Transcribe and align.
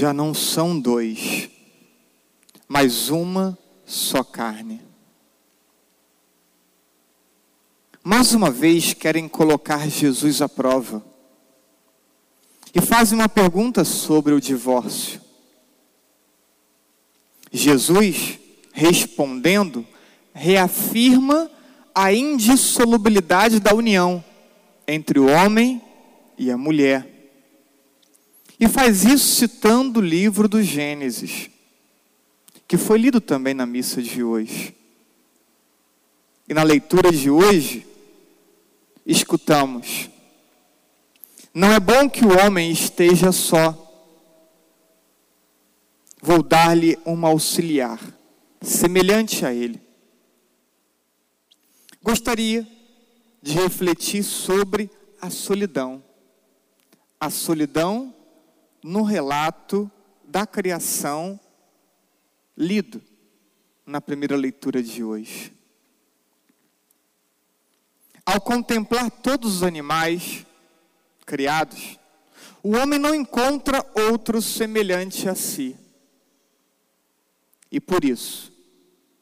já 0.00 0.14
não 0.14 0.32
são 0.32 0.80
dois, 0.80 1.50
mas 2.66 3.10
uma 3.10 3.58
só 3.84 4.24
carne. 4.24 4.80
Mais 8.02 8.32
uma 8.32 8.50
vez 8.50 8.94
querem 8.94 9.28
colocar 9.28 9.86
Jesus 9.90 10.40
à 10.40 10.48
prova 10.48 11.04
e 12.74 12.80
fazem 12.80 13.18
uma 13.18 13.28
pergunta 13.28 13.84
sobre 13.84 14.32
o 14.32 14.40
divórcio. 14.40 15.20
Jesus, 17.52 18.38
respondendo, 18.72 19.86
reafirma 20.32 21.50
a 21.94 22.10
indissolubilidade 22.10 23.60
da 23.60 23.74
união 23.74 24.24
entre 24.88 25.18
o 25.18 25.28
homem 25.28 25.82
e 26.38 26.50
a 26.50 26.56
mulher. 26.56 27.19
E 28.60 28.68
faz 28.68 29.06
isso 29.06 29.36
citando 29.36 30.00
o 30.00 30.02
livro 30.02 30.46
do 30.46 30.62
Gênesis, 30.62 31.48
que 32.68 32.76
foi 32.76 32.98
lido 32.98 33.18
também 33.18 33.54
na 33.54 33.64
missa 33.64 34.02
de 34.02 34.22
hoje. 34.22 34.76
E 36.46 36.52
na 36.52 36.62
leitura 36.62 37.10
de 37.10 37.30
hoje, 37.30 37.86
escutamos: 39.06 40.10
Não 41.54 41.72
é 41.72 41.80
bom 41.80 42.06
que 42.10 42.22
o 42.22 42.38
homem 42.38 42.70
esteja 42.70 43.32
só. 43.32 43.86
Vou 46.20 46.42
dar-lhe 46.42 46.98
uma 47.02 47.28
auxiliar, 47.28 47.98
semelhante 48.60 49.46
a 49.46 49.54
ele. 49.54 49.80
Gostaria 52.02 52.68
de 53.40 53.54
refletir 53.54 54.22
sobre 54.22 54.90
a 55.18 55.30
solidão. 55.30 56.04
A 57.18 57.30
solidão 57.30 58.14
no 58.82 59.02
relato 59.02 59.90
da 60.24 60.46
criação 60.46 61.38
lido 62.56 63.02
na 63.84 64.00
primeira 64.00 64.36
leitura 64.36 64.82
de 64.82 65.02
hoje. 65.02 65.52
Ao 68.24 68.40
contemplar 68.40 69.10
todos 69.10 69.56
os 69.56 69.62
animais 69.62 70.46
criados, 71.26 71.98
o 72.62 72.76
homem 72.76 72.98
não 72.98 73.14
encontra 73.14 73.84
outro 73.94 74.40
semelhante 74.40 75.28
a 75.28 75.34
si. 75.34 75.76
E 77.72 77.80
por 77.80 78.04
isso, 78.04 78.52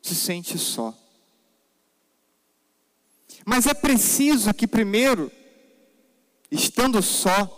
se 0.03 0.15
sente 0.15 0.59
só. 0.59 0.95
Mas 3.45 3.67
é 3.67 3.73
preciso 3.73 4.53
que, 4.53 4.67
primeiro, 4.67 5.31
estando 6.51 7.01
só, 7.03 7.58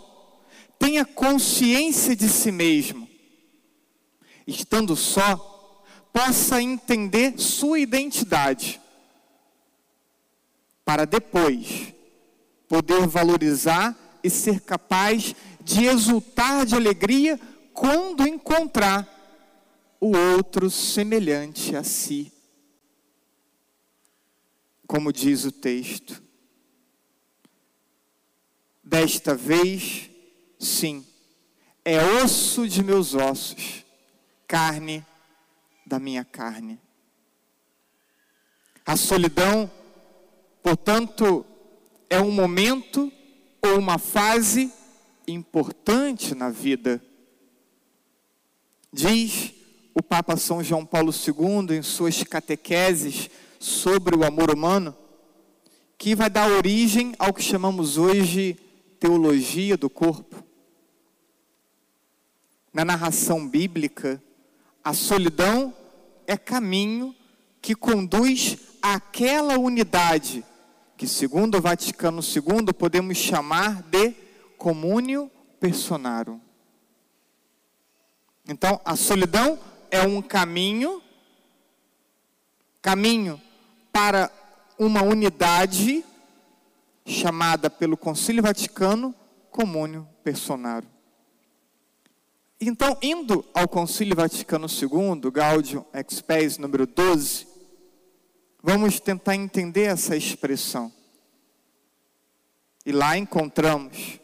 tenha 0.81 1.05
consciência 1.05 2.15
de 2.15 2.27
si 2.27 2.51
mesmo. 2.51 3.07
Estando 4.47 4.95
só, 4.95 5.85
possa 6.11 6.59
entender 6.59 7.39
sua 7.39 7.79
identidade 7.79 8.81
para 10.83 11.05
depois 11.05 11.93
poder 12.67 13.05
valorizar 13.05 13.95
e 14.23 14.29
ser 14.29 14.61
capaz 14.61 15.35
de 15.63 15.85
exultar 15.85 16.65
de 16.65 16.73
alegria 16.73 17.39
quando 17.73 18.27
encontrar 18.27 19.07
o 19.99 20.17
outro 20.17 20.67
semelhante 20.71 21.75
a 21.75 21.83
si. 21.83 22.33
Como 24.87 25.13
diz 25.13 25.45
o 25.45 25.51
texto. 25.51 26.21
Desta 28.83 29.35
vez, 29.35 30.10
sim, 30.63 31.05
é 31.83 32.03
osso 32.23 32.67
de 32.67 32.83
meus 32.83 33.13
ossos, 33.13 33.85
carne 34.47 35.05
da 35.85 35.99
minha 35.99 36.23
carne. 36.23 36.79
A 38.85 38.95
solidão 38.95 39.69
Portanto, 40.61 41.45
é 42.09 42.19
um 42.21 42.31
momento 42.31 43.11
ou 43.61 43.79
uma 43.79 43.97
fase 43.97 44.71
importante 45.27 46.35
na 46.35 46.49
vida. 46.49 47.01
Diz 48.93 49.53
o 49.93 50.03
Papa 50.03 50.37
São 50.37 50.63
João 50.63 50.85
Paulo 50.85 51.11
II 51.11 51.77
em 51.77 51.81
suas 51.81 52.23
catequeses 52.23 53.29
sobre 53.59 54.15
o 54.15 54.23
amor 54.23 54.53
humano, 54.53 54.95
que 55.97 56.15
vai 56.15 56.29
dar 56.29 56.49
origem 56.49 57.13
ao 57.17 57.33
que 57.33 57.41
chamamos 57.41 57.97
hoje 57.97 58.57
teologia 58.99 59.75
do 59.77 59.89
corpo. 59.89 60.43
Na 62.73 62.85
narração 62.85 63.47
bíblica, 63.47 64.21
a 64.83 64.93
solidão 64.93 65.73
é 66.25 66.37
caminho 66.37 67.15
que 67.61 67.75
conduz 67.75 68.57
àquela 68.81 69.57
unidade 69.57 70.43
que 71.01 71.07
segundo 71.07 71.57
o 71.57 71.61
Vaticano 71.61 72.21
II 72.21 72.71
podemos 72.77 73.17
chamar 73.17 73.81
de 73.81 74.11
comúnio 74.55 75.31
personarum. 75.59 76.39
Então, 78.47 78.79
a 78.85 78.95
solidão 78.95 79.57
é 79.89 80.03
um 80.03 80.21
caminho 80.21 81.01
caminho 82.83 83.41
para 83.91 84.31
uma 84.77 85.01
unidade 85.01 86.05
chamada 87.03 87.67
pelo 87.67 87.97
Concílio 87.97 88.43
Vaticano 88.43 89.15
comúnio 89.49 90.07
personarum. 90.23 90.85
Então, 92.61 92.95
indo 93.01 93.43
ao 93.53 93.67
Concílio 93.67 94.15
Vaticano 94.15 94.67
II, 94.67 95.31
Gaudium 95.31 95.83
Expes 95.93 96.59
número 96.59 96.85
12, 96.85 97.51
Vamos 98.63 98.99
tentar 98.99 99.35
entender 99.35 99.83
essa 99.83 100.15
expressão. 100.15 100.91
E 102.85 102.91
lá 102.91 103.17
encontramos: 103.17 104.19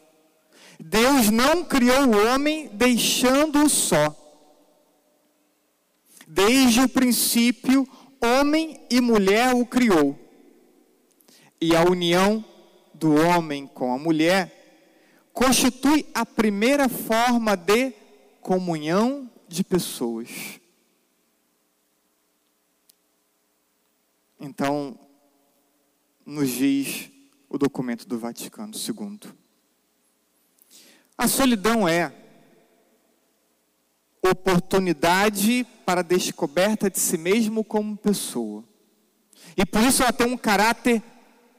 Deus 0.78 1.28
não 1.28 1.64
criou 1.64 2.06
o 2.06 2.26
homem 2.26 2.68
deixando-o 2.72 3.68
só. 3.68 4.14
Desde 6.26 6.82
o 6.82 6.88
princípio, 6.88 7.88
homem 8.22 8.80
e 8.90 9.00
mulher 9.00 9.54
o 9.54 9.66
criou. 9.66 10.16
E 11.60 11.74
a 11.74 11.82
união 11.82 12.44
do 12.94 13.14
homem 13.14 13.66
com 13.66 13.92
a 13.92 13.98
mulher 13.98 14.54
constitui 15.32 16.06
a 16.14 16.24
primeira 16.24 16.88
forma 16.88 17.56
de 17.56 17.92
comunhão 18.48 19.30
de 19.46 19.62
pessoas. 19.62 20.58
Então, 24.40 24.98
nos 26.24 26.48
diz 26.48 27.10
o 27.46 27.58
documento 27.58 28.08
do 28.08 28.18
Vaticano 28.18 28.72
II. 28.74 29.30
A 31.18 31.28
solidão 31.28 31.86
é 31.86 32.10
oportunidade 34.22 35.66
para 35.84 36.00
a 36.00 36.02
descoberta 36.02 36.88
de 36.88 36.98
si 36.98 37.18
mesmo 37.18 37.62
como 37.62 37.98
pessoa. 37.98 38.64
E 39.58 39.66
por 39.66 39.82
isso 39.82 40.02
ela 40.02 40.12
tem 40.12 40.26
um 40.26 40.38
caráter 40.38 41.02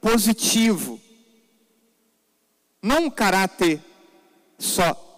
positivo. 0.01 0.99
Não 2.81 3.05
um 3.05 3.11
caráter 3.11 3.79
só 4.57 5.08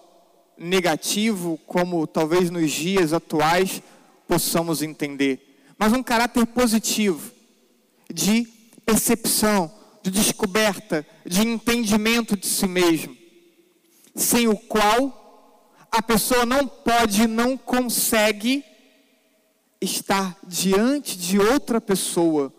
negativo, 0.62 1.60
como 1.66 2.06
talvez 2.06 2.50
nos 2.50 2.72
dias 2.72 3.14
atuais 3.14 3.82
possamos 4.28 4.82
entender, 4.82 5.74
mas 5.78 5.92
um 5.92 6.04
caráter 6.04 6.46
positivo 6.46 7.32
de 8.14 8.48
percepção, 8.86 9.72
de 10.04 10.12
descoberta, 10.12 11.06
de 11.26 11.42
entendimento 11.42 12.38
de 12.38 12.46
si 12.46 12.68
mesmo, 12.68 13.18
sem 14.16 14.48
o 14.48 14.56
qual 14.56 15.76
a 15.92 16.02
pessoa 16.02 16.46
não 16.46 16.68
pode, 16.68 17.28
não 17.28 17.58
consegue 17.58 18.64
estar 19.82 20.38
diante 20.48 21.18
de 21.18 21.40
outra 21.40 21.82
pessoa 21.82 22.54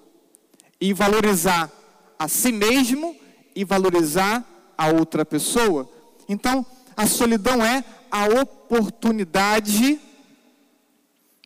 e 0.81 0.93
valorizar 0.93 1.70
a 2.19 2.26
si 2.26 2.50
mesmo 2.50 3.16
e 3.55 3.64
valorizar 3.64 4.44
a 4.76 4.88
outra 4.88 5.25
pessoa. 5.25 5.88
Então, 6.28 6.66
a 6.97 7.06
solidão 7.06 7.65
é 7.65 7.85
a 8.11 8.27
oportunidade 8.27 10.00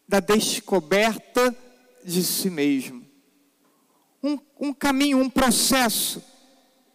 da 0.09 0.21
descoberta 0.21 1.55
de 2.05 2.23
si 2.23 2.51
mesmo 2.51 3.07
um, 4.27 4.39
um 4.59 4.73
caminho, 4.73 5.19
um 5.19 5.31
processo 5.31 6.23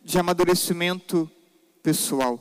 de 0.03 0.19
amadurecimento 0.19 1.29
pessoal. 1.81 2.39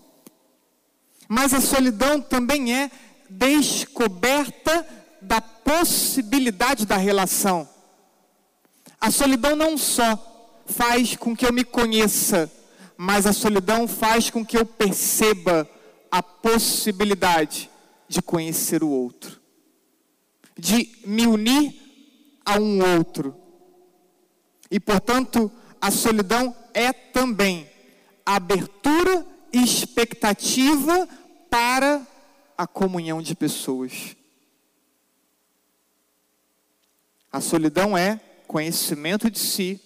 Mas 1.28 1.54
a 1.54 1.60
solidão 1.60 2.20
também 2.20 2.74
é 2.74 2.90
descoberta 3.28 4.86
da 5.22 5.40
possibilidade 5.40 6.86
da 6.86 6.96
relação. 6.96 7.68
A 9.00 9.10
solidão 9.10 9.54
não 9.54 9.78
só 9.78 10.62
faz 10.66 11.16
com 11.16 11.36
que 11.36 11.46
eu 11.46 11.52
me 11.52 11.64
conheça, 11.64 12.50
mas 12.96 13.26
a 13.26 13.32
solidão 13.32 13.86
faz 13.86 14.30
com 14.30 14.44
que 14.44 14.58
eu 14.58 14.66
perceba 14.66 15.68
a 16.10 16.22
possibilidade 16.22 17.70
de 18.08 18.20
conhecer 18.20 18.82
o 18.82 18.88
outro, 18.88 19.40
de 20.58 20.98
me 21.06 21.26
unir 21.26 21.74
a 22.44 22.58
um 22.58 22.96
outro. 22.96 23.36
E, 24.70 24.80
portanto, 24.80 25.50
a 25.80 25.90
solidão 25.90 26.54
é 26.74 26.92
também 26.92 27.68
abertura 28.26 29.26
e 29.52 29.62
expectativa 29.62 31.08
para 31.48 32.06
a 32.56 32.66
comunhão 32.66 33.22
de 33.22 33.34
pessoas. 33.34 34.16
A 37.32 37.40
solidão 37.40 37.96
é 37.96 38.20
conhecimento 38.46 39.30
de 39.30 39.38
si, 39.38 39.80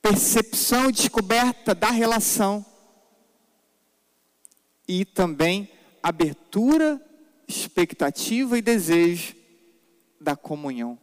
percepção 0.00 0.88
e 0.88 0.92
descoberta 0.92 1.74
da 1.74 1.90
relação 1.90 2.64
e 4.86 5.04
também 5.04 5.68
abertura, 6.02 7.00
expectativa 7.48 8.58
e 8.58 8.62
desejo 8.62 9.34
da 10.20 10.36
comunhão 10.36 10.98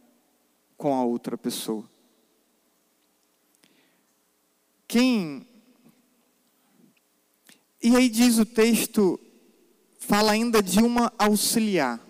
com 0.76 0.94
a 0.94 1.04
outra 1.04 1.36
pessoa. 1.38 1.88
Quem. 4.86 5.46
E 7.82 7.96
aí 7.96 8.08
diz 8.08 8.38
o 8.38 8.44
texto, 8.44 9.18
fala 9.98 10.32
ainda 10.32 10.62
de 10.62 10.80
uma 10.80 11.12
auxiliar. 11.18 12.00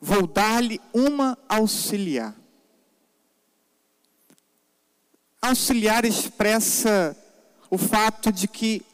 Vou 0.00 0.26
dar-lhe 0.26 0.80
uma 0.92 1.38
auxiliar. 1.48 2.36
Auxiliar 5.40 6.04
expressa 6.04 7.16
o 7.74 7.78
fato 7.78 8.30
de 8.30 8.46
que 8.46 8.86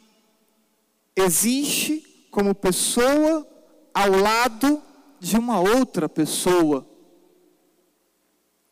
existe 1.14 2.26
como 2.30 2.54
pessoa 2.54 3.46
ao 3.92 4.10
lado 4.10 4.82
de 5.18 5.36
uma 5.36 5.60
outra 5.60 6.08
pessoa. 6.08 6.86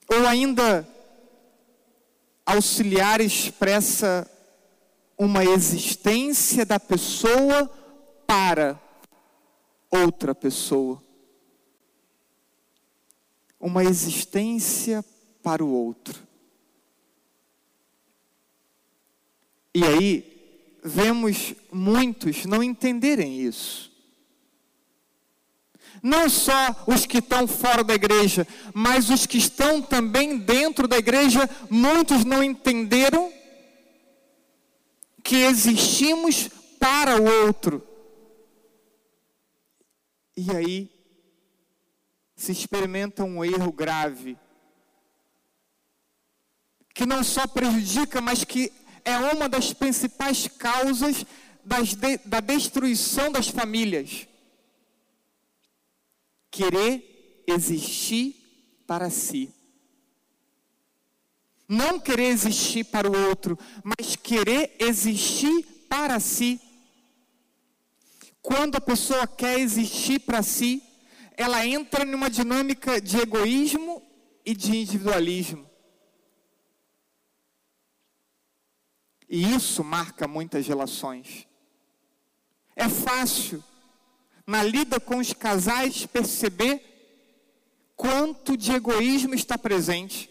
Ou 0.08 0.26
ainda, 0.26 0.88
auxiliar 2.46 3.20
expressa 3.20 4.26
uma 5.18 5.44
existência 5.44 6.64
da 6.64 6.80
pessoa 6.80 7.66
para 8.26 8.80
outra 9.90 10.34
pessoa. 10.34 11.02
Uma 13.60 13.84
existência 13.84 15.04
para 15.42 15.62
o 15.62 15.70
outro. 15.70 16.27
E 19.78 19.84
aí, 19.84 20.80
vemos 20.82 21.54
muitos 21.70 22.44
não 22.46 22.64
entenderem 22.64 23.40
isso. 23.42 23.92
Não 26.02 26.28
só 26.28 26.84
os 26.84 27.06
que 27.06 27.18
estão 27.18 27.46
fora 27.46 27.84
da 27.84 27.94
igreja, 27.94 28.44
mas 28.74 29.08
os 29.08 29.24
que 29.24 29.38
estão 29.38 29.80
também 29.80 30.36
dentro 30.36 30.88
da 30.88 30.98
igreja, 30.98 31.48
muitos 31.70 32.24
não 32.24 32.42
entenderam 32.42 33.32
que 35.22 35.36
existimos 35.36 36.48
para 36.80 37.22
o 37.22 37.46
outro. 37.46 37.80
E 40.36 40.50
aí 40.56 40.90
se 42.34 42.50
experimenta 42.50 43.22
um 43.22 43.44
erro 43.44 43.70
grave, 43.70 44.36
que 46.92 47.06
não 47.06 47.22
só 47.22 47.46
prejudica, 47.46 48.20
mas 48.20 48.42
que 48.42 48.72
é 49.04 49.16
uma 49.16 49.48
das 49.48 49.72
principais 49.72 50.46
causas 50.46 51.24
de, 51.64 52.18
da 52.24 52.40
destruição 52.40 53.30
das 53.30 53.48
famílias. 53.48 54.26
Querer 56.50 57.44
existir 57.46 58.34
para 58.86 59.10
si. 59.10 59.52
Não 61.68 62.00
querer 62.00 62.28
existir 62.28 62.84
para 62.84 63.10
o 63.10 63.28
outro, 63.28 63.58
mas 63.84 64.16
querer 64.16 64.74
existir 64.78 65.64
para 65.88 66.18
si. 66.18 66.58
Quando 68.40 68.76
a 68.76 68.80
pessoa 68.80 69.26
quer 69.26 69.60
existir 69.60 70.20
para 70.20 70.42
si, 70.42 70.82
ela 71.36 71.66
entra 71.66 72.04
numa 72.04 72.30
dinâmica 72.30 73.00
de 73.00 73.18
egoísmo 73.18 74.02
e 74.44 74.54
de 74.54 74.74
individualismo. 74.74 75.67
E 79.28 79.54
isso 79.54 79.84
marca 79.84 80.26
muitas 80.26 80.66
relações. 80.66 81.46
É 82.74 82.88
fácil, 82.88 83.62
na 84.46 84.62
lida 84.62 84.98
com 84.98 85.18
os 85.18 85.32
casais, 85.32 86.06
perceber 86.06 86.82
quanto 87.94 88.56
de 88.56 88.72
egoísmo 88.72 89.34
está 89.34 89.58
presente, 89.58 90.30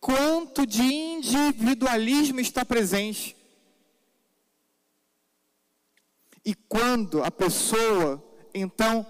quanto 0.00 0.66
de 0.66 0.82
individualismo 0.82 2.40
está 2.40 2.64
presente. 2.64 3.34
E 6.44 6.54
quando 6.54 7.24
a 7.24 7.30
pessoa, 7.30 8.22
então, 8.52 9.06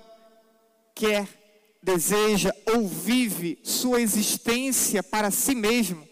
quer, 0.95 1.27
deseja 1.83 2.55
ou 2.67 2.87
vive 2.87 3.59
sua 3.65 4.01
existência 4.01 5.03
para 5.03 5.33
si 5.33 5.55
mesmo, 5.55 6.09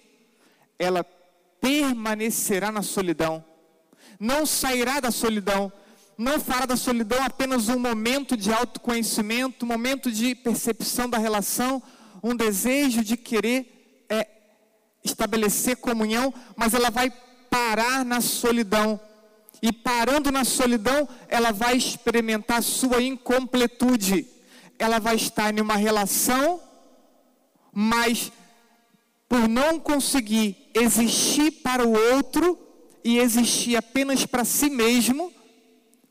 ela 0.79 1.05
permanecerá 1.63 2.73
na 2.73 2.83
solidão, 2.83 3.43
não 4.19 4.45
sairá 4.45 4.99
da 4.99 5.13
solidão, 5.13 5.73
não 6.19 6.41
fará 6.41 6.67
da 6.67 6.77
solidão 6.77 7.23
apenas 7.23 7.69
um 7.69 7.79
momento 7.79 8.37
de 8.37 8.53
autoconhecimento, 8.53 9.65
um 9.65 9.69
momento 9.69 10.11
de 10.11 10.35
percepção 10.35 11.09
da 11.09 11.19
relação, 11.19 11.81
um 12.23 12.35
desejo 12.35 13.03
de 13.03 13.17
querer 13.17 14.05
é, 14.09 14.27
estabelecer 15.05 15.77
comunhão, 15.77 16.35
mas 16.57 16.75
ela 16.75 16.91
vai 16.91 17.11
parar 17.49 18.05
na 18.05 18.21
solidão. 18.21 19.01
E 19.63 19.73
parando 19.73 20.33
na 20.33 20.45
solidão, 20.45 21.09
ela 21.29 21.53
vai 21.53 21.77
experimentar 21.77 22.61
sua 22.63 23.01
incompletude. 23.01 24.27
Ela 24.79 24.99
vai 24.99 25.15
estar 25.15 25.57
em 25.57 25.61
uma 25.61 25.77
relação, 25.77 26.61
mas 27.73 28.33
por 29.29 29.49
não 29.49 29.79
conseguir 29.79 30.62
existir 30.75 31.51
para 31.63 31.87
o 31.87 31.93
outro 32.15 32.59
e 33.05 33.19
existir 33.19 33.77
apenas 33.77 34.25
para 34.25 34.45
si 34.45 34.71
mesmo, 34.71 35.33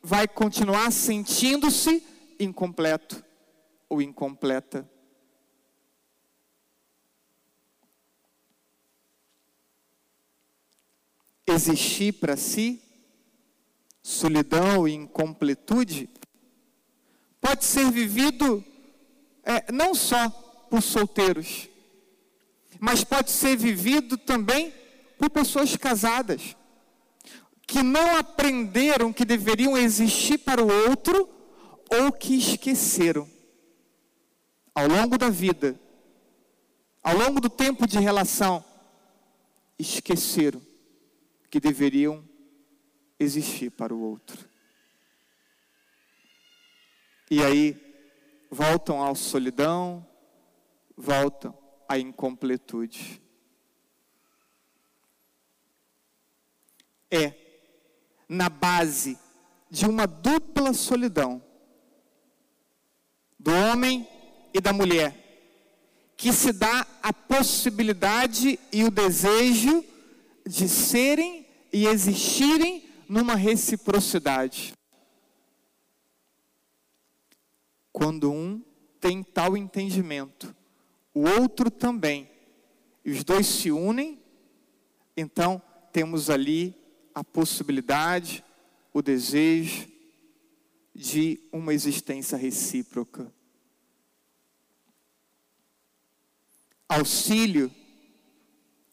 vai 0.01 0.27
continuar 0.27 0.91
sentindo-se 0.91 2.03
incompleto 2.39 3.23
ou 3.87 4.01
incompleta. 4.01 4.89
Existir 11.47 12.13
para 12.13 12.37
si, 12.37 12.81
solidão 14.01 14.87
e 14.87 14.93
incompletude, 14.93 16.09
pode 17.41 17.65
ser 17.65 17.91
vivido 17.91 18.63
é, 19.43 19.71
não 19.71 19.93
só 19.93 20.29
por 20.69 20.81
solteiros, 20.81 21.67
mas 22.81 23.03
pode 23.03 23.29
ser 23.29 23.55
vivido 23.55 24.17
também 24.17 24.73
por 25.15 25.29
pessoas 25.29 25.77
casadas, 25.77 26.55
que 27.67 27.83
não 27.83 28.17
aprenderam 28.17 29.13
que 29.13 29.23
deveriam 29.23 29.77
existir 29.77 30.39
para 30.39 30.63
o 30.63 30.89
outro 30.89 31.29
ou 31.91 32.11
que 32.11 32.35
esqueceram. 32.35 33.29
Ao 34.73 34.87
longo 34.87 35.15
da 35.15 35.29
vida, 35.29 35.79
ao 37.03 37.15
longo 37.15 37.39
do 37.39 37.51
tempo 37.51 37.85
de 37.85 37.99
relação, 37.99 38.65
esqueceram 39.77 40.59
que 41.51 41.59
deveriam 41.59 42.27
existir 43.19 43.69
para 43.69 43.93
o 43.93 44.01
outro. 44.01 44.49
E 47.29 47.43
aí 47.43 47.77
voltam 48.49 49.03
à 49.03 49.13
solidão, 49.13 50.03
voltam 50.97 51.60
a 51.91 51.99
incompletude. 51.99 53.21
É 57.09 57.33
na 58.29 58.47
base 58.47 59.19
de 59.69 59.85
uma 59.85 60.05
dupla 60.05 60.73
solidão 60.73 61.43
do 63.37 63.51
homem 63.51 64.07
e 64.53 64.61
da 64.61 64.71
mulher 64.71 65.17
que 66.15 66.31
se 66.31 66.53
dá 66.53 66.87
a 67.03 67.11
possibilidade 67.11 68.57
e 68.71 68.85
o 68.85 68.91
desejo 68.91 69.83
de 70.47 70.69
serem 70.69 71.45
e 71.73 71.87
existirem 71.87 72.89
numa 73.09 73.35
reciprocidade. 73.35 74.73
Quando 77.91 78.31
um 78.31 78.63
tem 79.01 79.21
tal 79.23 79.57
entendimento, 79.57 80.55
o 81.13 81.21
outro 81.21 81.69
também. 81.69 82.29
E 83.03 83.11
os 83.11 83.23
dois 83.23 83.47
se 83.47 83.71
unem, 83.71 84.19
então 85.15 85.61
temos 85.91 86.29
ali 86.29 86.75
a 87.13 87.23
possibilidade, 87.23 88.43
o 88.93 89.01
desejo 89.01 89.87
de 90.93 91.39
uma 91.51 91.73
existência 91.73 92.37
recíproca. 92.37 93.31
Auxílio 96.87 97.71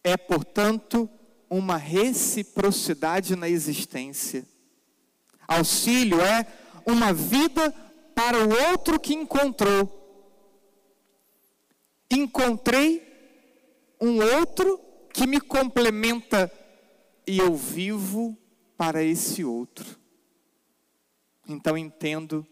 é, 0.04 0.16
portanto, 0.16 1.10
uma 1.50 1.76
reciprocidade 1.76 3.34
na 3.34 3.48
existência. 3.48 4.46
Auxílio 5.46 6.20
é 6.20 6.46
uma 6.86 7.12
vida 7.12 7.72
para 8.14 8.38
o 8.38 8.70
outro 8.70 9.00
que 9.00 9.14
encontrou. 9.14 9.97
Encontrei 12.10 13.06
um 14.00 14.22
outro 14.36 14.80
que 15.12 15.26
me 15.26 15.40
complementa 15.40 16.50
e 17.26 17.38
eu 17.38 17.54
vivo 17.54 18.36
para 18.76 19.02
esse 19.02 19.44
outro. 19.44 19.98
Então 21.46 21.76
entendo 21.76 22.46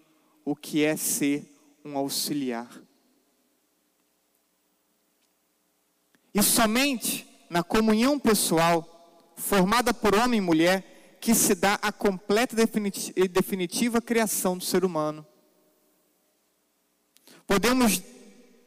o 0.44 0.54
que 0.56 0.84
é 0.84 0.96
ser 0.96 1.46
um 1.84 1.96
auxiliar. 1.96 2.82
E 6.34 6.42
somente 6.42 7.26
na 7.48 7.62
comunhão 7.62 8.18
pessoal, 8.18 9.32
formada 9.36 9.94
por 9.94 10.14
homem 10.14 10.38
e 10.38 10.42
mulher, 10.42 11.16
que 11.20 11.34
se 11.34 11.54
dá 11.54 11.74
a 11.80 11.90
completa 11.90 12.54
e 13.16 13.28
definitiva 13.28 14.00
criação 14.00 14.58
do 14.58 14.64
ser 14.64 14.84
humano. 14.84 15.26
Podemos 17.46 18.02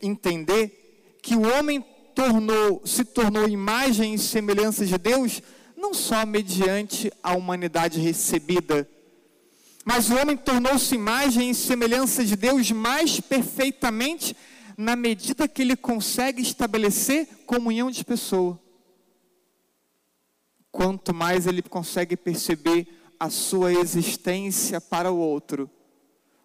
entender 0.02 0.79
que 1.22 1.36
o 1.36 1.42
homem 1.42 1.84
tornou, 2.16 2.82
se 2.86 3.06
tornou 3.06 3.48
imagem 3.48 4.14
e 4.14 4.20
semelhança 4.20 4.86
de 4.86 4.98
Deus, 4.98 5.42
não 5.78 5.94
só 5.94 6.26
mediante 6.26 7.12
a 7.24 7.34
humanidade 7.34 8.00
recebida, 8.00 8.88
mas 9.86 10.10
o 10.10 10.16
homem 10.16 10.38
tornou-se 10.38 10.94
imagem 10.94 11.50
e 11.50 11.56
semelhança 11.56 12.24
de 12.24 12.36
Deus 12.36 12.72
mais 12.72 13.20
perfeitamente 13.20 14.36
na 14.78 14.96
medida 14.96 15.48
que 15.48 15.62
ele 15.62 15.76
consegue 15.76 16.42
estabelecer 16.42 17.28
comunhão 17.46 17.90
de 17.90 18.06
pessoa. 18.06 18.60
Quanto 20.72 21.14
mais 21.14 21.48
ele 21.48 21.62
consegue 21.62 22.16
perceber 22.16 22.88
a 23.20 23.30
sua 23.30 23.74
existência 23.74 24.80
para 24.80 25.12
o 25.12 25.18
outro, 25.18 25.70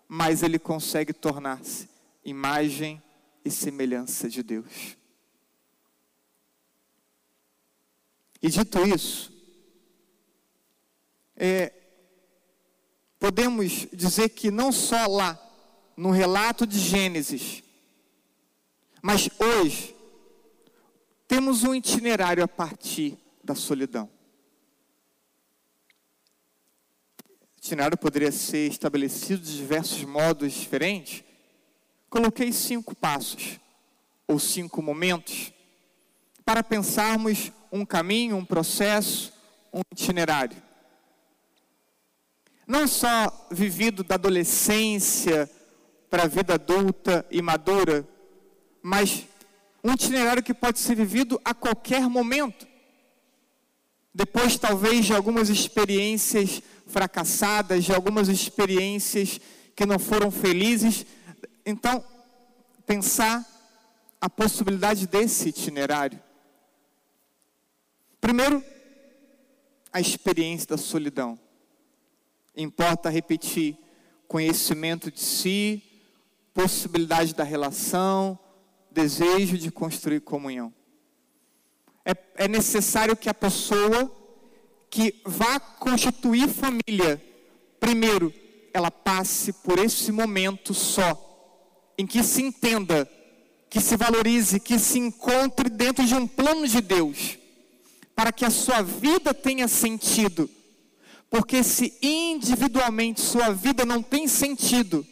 mais 0.09 0.43
ele 0.43 0.59
consegue 0.59 1.13
tornar-se 1.13 1.89
imagem 2.25 3.03
e 3.45 3.51
semelhança 3.51 4.29
de 4.29 4.43
Deus. 4.43 4.97
E 8.41 8.49
dito 8.49 8.79
isso, 8.87 9.33
é, 11.37 11.73
podemos 13.19 13.87
dizer 13.93 14.29
que 14.31 14.51
não 14.51 14.71
só 14.71 15.07
lá, 15.07 15.41
no 15.97 16.11
relato 16.11 16.67
de 16.67 16.79
Gênesis, 16.79 17.63
mas 19.01 19.29
hoje, 19.39 19.95
temos 21.29 21.63
um 21.63 21.75
itinerário 21.75 22.43
a 22.43 22.49
partir 22.49 23.19
da 23.43 23.55
solidão. 23.55 24.11
O 27.23 27.59
itinerário 27.59 27.97
poderia 27.97 28.33
ser 28.33 28.71
estabelecido 28.71 29.43
de 29.43 29.57
diversos 29.57 30.03
modos 30.05 30.53
diferentes, 30.53 31.25
coloquei 32.15 32.53
cinco 32.53 32.95
passos, 32.95 33.59
ou 34.29 34.39
cinco 34.39 34.81
momentos, 34.81 35.53
para 36.45 36.63
pensarmos 36.63 37.51
um 37.73 37.85
caminho, 37.85 38.37
um 38.37 38.45
processo, 38.45 39.33
um 39.73 39.81
itinerário. 39.91 40.57
Não 42.69 42.87
só 42.87 43.49
vivido 43.51 44.05
da 44.05 44.15
adolescência 44.15 45.51
para 46.09 46.23
a 46.23 46.29
vida 46.29 46.55
adulta 46.55 47.27
e 47.33 47.43
madura, 47.43 48.09
mas 48.81 49.27
um 49.83 49.93
itinerário 49.95 50.41
que 50.41 50.55
pode 50.55 50.79
ser 50.79 50.95
vivido 50.95 51.41
a 51.45 51.53
qualquer 51.53 52.09
momento. 52.09 52.65
Depois, 54.15 54.57
talvez, 54.57 55.05
de 55.05 55.13
algumas 55.13 55.49
experiências 55.49 56.63
fracassadas, 56.87 57.83
de 57.83 57.93
algumas 57.93 58.29
experiências 58.29 59.41
que 59.75 59.85
não 59.85 59.99
foram 59.99 60.31
felizes, 60.31 61.05
então, 61.65 62.05
pensar 62.87 63.45
a 64.21 64.29
possibilidade 64.29 65.07
desse 65.07 65.49
itinerário. 65.49 66.21
Primeiro, 68.21 68.65
a 69.93 70.01
experiência 70.01 70.69
da 70.69 70.77
solidão. 70.77 71.39
Importa 72.57 73.09
repetir 73.09 73.79
conhecimento 74.27 75.11
de 75.11 75.21
si, 75.21 75.83
possibilidade 76.53 77.35
da 77.35 77.45
relação, 77.45 78.39
desejo 78.91 79.59
de 79.59 79.71
construir 79.71 80.21
comunhão. 80.21 80.73
É, 82.05 82.45
é 82.45 82.49
necessário 82.49 83.17
que 83.17 83.29
a 83.29 83.35
pessoa 83.35 84.11
que 84.91 85.21
vá 85.25 85.59
constituir 85.59 86.49
família, 86.49 87.23
primeiro, 87.81 88.33
ela 88.73 88.91
passe 88.91 89.53
por 89.53 89.79
esse 89.79 90.13
momento 90.13 90.75
só 90.75 91.24
em 91.97 92.07
que 92.07 92.23
se 92.23 92.43
entenda, 92.43 93.09
que 93.71 93.81
se 93.81 93.97
valorize, 93.97 94.61
que 94.61 94.79
se 94.79 94.99
encontre 94.99 95.69
dentro 95.69 96.05
de 96.05 96.15
um 96.15 96.27
plano 96.27 96.67
de 96.67 96.81
Deus, 96.81 97.39
para 98.15 98.33
que 98.33 98.45
a 98.45 98.51
sua 98.51 98.83
vida 98.83 99.35
tenha 99.35 99.67
sentido. 99.69 100.49
Porque 101.29 101.63
se 101.63 101.93
individualmente 102.01 103.21
sua 103.21 103.51
vida 103.51 103.85
não 103.85 104.03
tem 104.03 104.29
sentido, 104.29 105.05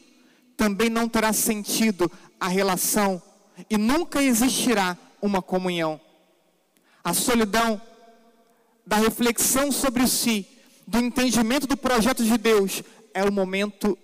também 0.56 0.88
não 0.88 1.08
terá 1.08 1.32
sentido 1.32 2.10
a 2.38 2.46
relação 2.46 3.20
e 3.68 3.76
nunca 3.76 4.22
existirá 4.22 4.96
uma 5.20 5.42
comunhão. 5.42 6.00
A 7.02 7.12
solidão 7.12 7.80
da 8.86 8.96
reflexão 8.96 9.72
sobre 9.72 10.06
si, 10.06 10.46
do 10.86 10.98
entendimento 10.98 11.66
do 11.66 11.76
projeto 11.76 12.24
de 12.24 12.36
Deus, 12.36 12.82
é 13.14 13.24
o 13.24 13.32
momento 13.32 13.98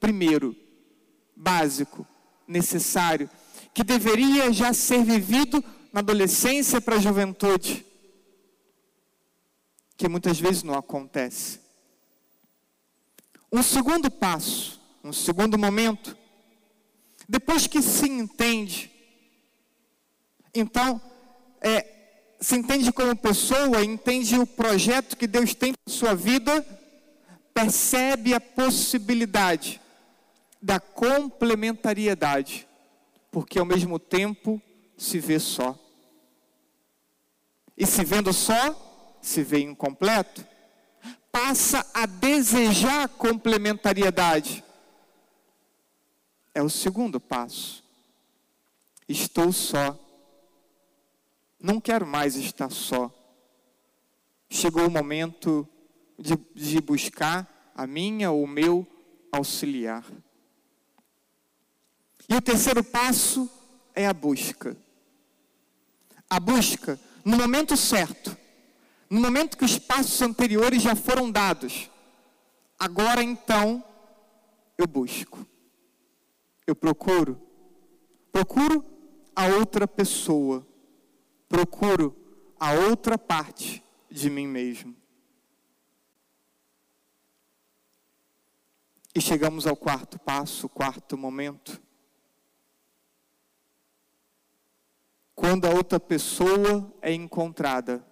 primeiro, 0.00 0.56
básico, 1.36 2.06
necessário, 2.46 3.28
que 3.74 3.82
deveria 3.82 4.52
já 4.52 4.72
ser 4.72 5.04
vivido 5.04 5.62
na 5.92 6.00
adolescência 6.00 6.80
para 6.80 6.96
a 6.96 7.00
juventude, 7.00 7.84
que 9.96 10.08
muitas 10.08 10.40
vezes 10.40 10.62
não 10.62 10.74
acontece. 10.74 11.60
Um 13.52 13.62
segundo 13.62 14.10
passo, 14.10 14.80
um 15.04 15.12
segundo 15.12 15.58
momento, 15.58 16.16
depois 17.28 17.66
que 17.66 17.82
se 17.82 18.08
entende, 18.08 18.90
então, 20.54 21.00
é, 21.60 21.86
se 22.40 22.56
entende 22.56 22.90
como 22.92 23.14
pessoa, 23.14 23.84
entende 23.84 24.38
o 24.38 24.46
projeto 24.46 25.16
que 25.16 25.26
Deus 25.26 25.54
tem 25.54 25.72
para 25.72 25.94
sua 25.94 26.14
vida, 26.14 26.66
percebe 27.54 28.32
a 28.34 28.40
possibilidade 28.40 29.81
da 30.62 30.78
complementariedade, 30.78 32.68
porque 33.32 33.58
ao 33.58 33.66
mesmo 33.66 33.98
tempo 33.98 34.62
se 34.96 35.18
vê 35.18 35.40
só. 35.40 35.76
E 37.76 37.84
se 37.84 38.04
vendo 38.04 38.32
só, 38.32 39.18
se 39.20 39.42
vê 39.42 39.60
incompleto, 39.60 40.46
passa 41.32 41.84
a 41.92 42.06
desejar 42.06 43.08
complementariedade. 43.08 44.62
É 46.54 46.62
o 46.62 46.68
segundo 46.68 47.18
passo. 47.18 47.82
Estou 49.08 49.52
só. 49.52 49.98
Não 51.58 51.80
quero 51.80 52.06
mais 52.06 52.36
estar 52.36 52.70
só. 52.70 53.10
Chegou 54.48 54.86
o 54.86 54.90
momento 54.90 55.66
de, 56.18 56.36
de 56.54 56.80
buscar 56.80 57.72
a 57.74 57.86
minha 57.86 58.30
ou 58.30 58.44
o 58.44 58.48
meu 58.48 58.86
auxiliar. 59.32 60.04
E 62.32 62.34
o 62.34 62.40
terceiro 62.40 62.82
passo 62.82 63.46
é 63.94 64.06
a 64.06 64.14
busca. 64.14 64.74
A 66.30 66.40
busca 66.40 66.98
no 67.22 67.36
momento 67.36 67.76
certo, 67.76 68.34
no 69.10 69.20
momento 69.20 69.58
que 69.58 69.66
os 69.66 69.78
passos 69.78 70.22
anteriores 70.22 70.82
já 70.82 70.96
foram 70.96 71.30
dados. 71.30 71.90
Agora 72.78 73.22
então 73.22 73.84
eu 74.78 74.86
busco. 74.86 75.46
Eu 76.66 76.74
procuro. 76.74 77.38
Procuro 78.32 78.82
a 79.36 79.48
outra 79.48 79.86
pessoa. 79.86 80.66
Procuro 81.50 82.16
a 82.58 82.72
outra 82.72 83.18
parte 83.18 83.84
de 84.10 84.30
mim 84.30 84.46
mesmo. 84.46 84.96
E 89.14 89.20
chegamos 89.20 89.66
ao 89.66 89.76
quarto 89.76 90.18
passo, 90.18 90.66
quarto 90.66 91.18
momento. 91.18 91.91
Quando 95.42 95.64
a 95.64 95.70
outra 95.70 95.98
pessoa 95.98 96.88
é 97.02 97.12
encontrada. 97.12 98.06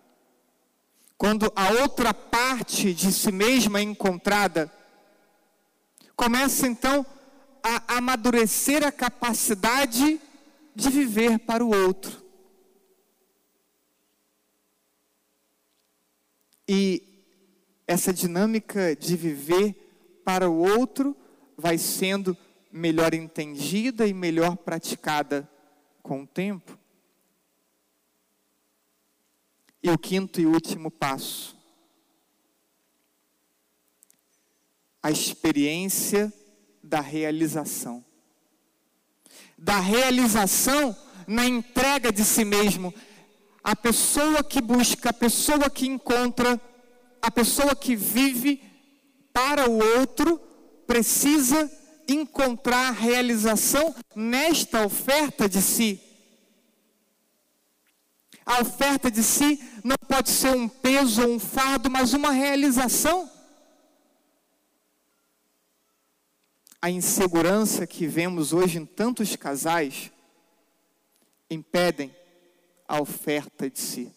Quando 1.16 1.52
a 1.54 1.70
outra 1.80 2.12
parte 2.12 2.92
de 2.92 3.12
si 3.12 3.30
mesma 3.30 3.78
é 3.78 3.82
encontrada. 3.82 4.68
começa 6.16 6.66
então 6.66 7.06
a 7.62 7.98
amadurecer 7.98 8.84
a 8.84 8.90
capacidade 8.90 10.20
de 10.74 10.90
viver 10.90 11.38
para 11.38 11.64
o 11.64 11.72
outro. 11.72 12.20
E 16.68 17.00
essa 17.86 18.12
dinâmica 18.12 18.96
de 18.96 19.16
viver 19.16 20.20
para 20.24 20.50
o 20.50 20.56
outro 20.56 21.16
vai 21.56 21.78
sendo 21.78 22.36
melhor 22.72 23.14
entendida 23.14 24.04
e 24.04 24.12
melhor 24.12 24.56
praticada 24.56 25.48
com 26.02 26.22
o 26.22 26.26
tempo. 26.26 26.79
E 29.82 29.90
o 29.90 29.98
quinto 29.98 30.40
e 30.40 30.46
último 30.46 30.90
passo. 30.90 31.56
A 35.02 35.10
experiência 35.10 36.32
da 36.82 37.00
realização. 37.00 38.04
Da 39.56 39.78
realização 39.78 40.96
na 41.26 41.46
entrega 41.46 42.12
de 42.12 42.24
si 42.24 42.44
mesmo. 42.44 42.92
A 43.62 43.76
pessoa 43.76 44.42
que 44.42 44.60
busca, 44.60 45.10
a 45.10 45.14
pessoa 45.14 45.70
que 45.70 45.86
encontra, 45.86 46.60
a 47.22 47.30
pessoa 47.30 47.74
que 47.76 47.94
vive 47.94 48.62
para 49.32 49.70
o 49.70 49.78
outro, 49.98 50.38
precisa 50.86 51.70
encontrar 52.08 52.90
realização 52.90 53.94
nesta 54.14 54.84
oferta 54.84 55.48
de 55.48 55.62
si. 55.62 56.09
A 58.50 58.62
oferta 58.62 59.10
de 59.10 59.22
si 59.22 59.60
não 59.84 59.96
pode 60.08 60.30
ser 60.30 60.50
um 60.50 60.68
peso 60.68 61.22
ou 61.22 61.34
um 61.34 61.38
fardo, 61.38 61.90
mas 61.90 62.12
uma 62.12 62.32
realização. 62.32 63.30
a 66.82 66.90
insegurança 66.90 67.86
que 67.86 68.06
vemos 68.06 68.52
hoje 68.52 68.78
em 68.78 68.86
tantos 68.86 69.36
casais 69.36 70.10
impedem 71.50 72.14
a 72.88 73.00
oferta 73.00 73.68
de 73.68 73.78
si. 73.78 74.12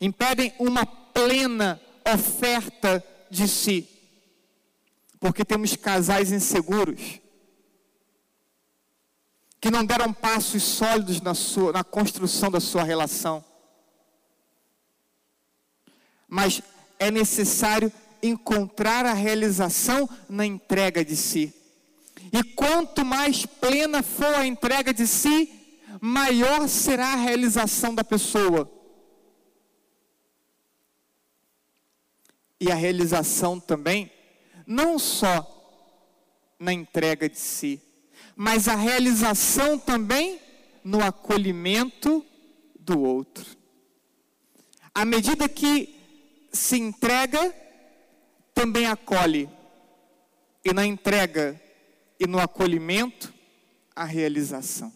Impedem 0.00 0.52
uma 0.58 0.84
plena 0.84 1.80
oferta 2.12 3.04
de 3.30 3.46
si. 3.46 3.88
Porque 5.20 5.44
temos 5.44 5.76
casais 5.76 6.32
inseguros 6.32 7.20
que 9.60 9.70
não 9.70 9.84
deram 9.84 10.12
passos 10.12 10.62
sólidos 10.62 11.20
na, 11.20 11.34
sua, 11.34 11.72
na 11.72 11.84
construção 11.84 12.50
da 12.50 12.60
sua 12.60 12.82
relação. 12.82 13.44
Mas 16.26 16.62
é 16.98 17.10
necessário 17.10 17.92
encontrar 18.22 19.04
a 19.04 19.12
realização 19.12 20.08
na 20.28 20.46
entrega 20.46 21.04
de 21.04 21.14
si. 21.14 21.54
E 22.32 22.42
quanto 22.42 23.04
mais 23.04 23.44
plena 23.44 24.02
for 24.02 24.34
a 24.34 24.46
entrega 24.46 24.94
de 24.94 25.06
si, 25.06 25.52
maior 26.00 26.66
será 26.68 27.12
a 27.12 27.16
realização 27.16 27.94
da 27.94 28.04
pessoa. 28.04 28.70
E 32.58 32.70
a 32.70 32.74
realização 32.74 33.58
também, 33.58 34.10
não 34.66 34.98
só 34.98 35.56
na 36.58 36.72
entrega 36.72 37.28
de 37.28 37.38
si, 37.38 37.82
mas 38.42 38.68
a 38.68 38.74
realização 38.74 39.78
também 39.78 40.40
no 40.82 41.04
acolhimento 41.04 42.24
do 42.74 42.98
outro. 42.98 43.44
À 44.94 45.04
medida 45.04 45.46
que 45.46 45.94
se 46.50 46.78
entrega, 46.78 47.54
também 48.54 48.86
acolhe, 48.86 49.46
e 50.64 50.72
na 50.72 50.86
entrega 50.86 51.60
e 52.18 52.26
no 52.26 52.40
acolhimento, 52.40 53.30
a 53.94 54.04
realização. 54.04 54.90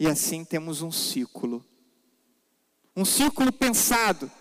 E 0.00 0.06
assim 0.06 0.42
temos 0.42 0.80
um 0.80 0.90
ciclo. 0.90 1.62
Um 2.96 3.04
ciclo 3.04 3.52
pensado. 3.52 4.32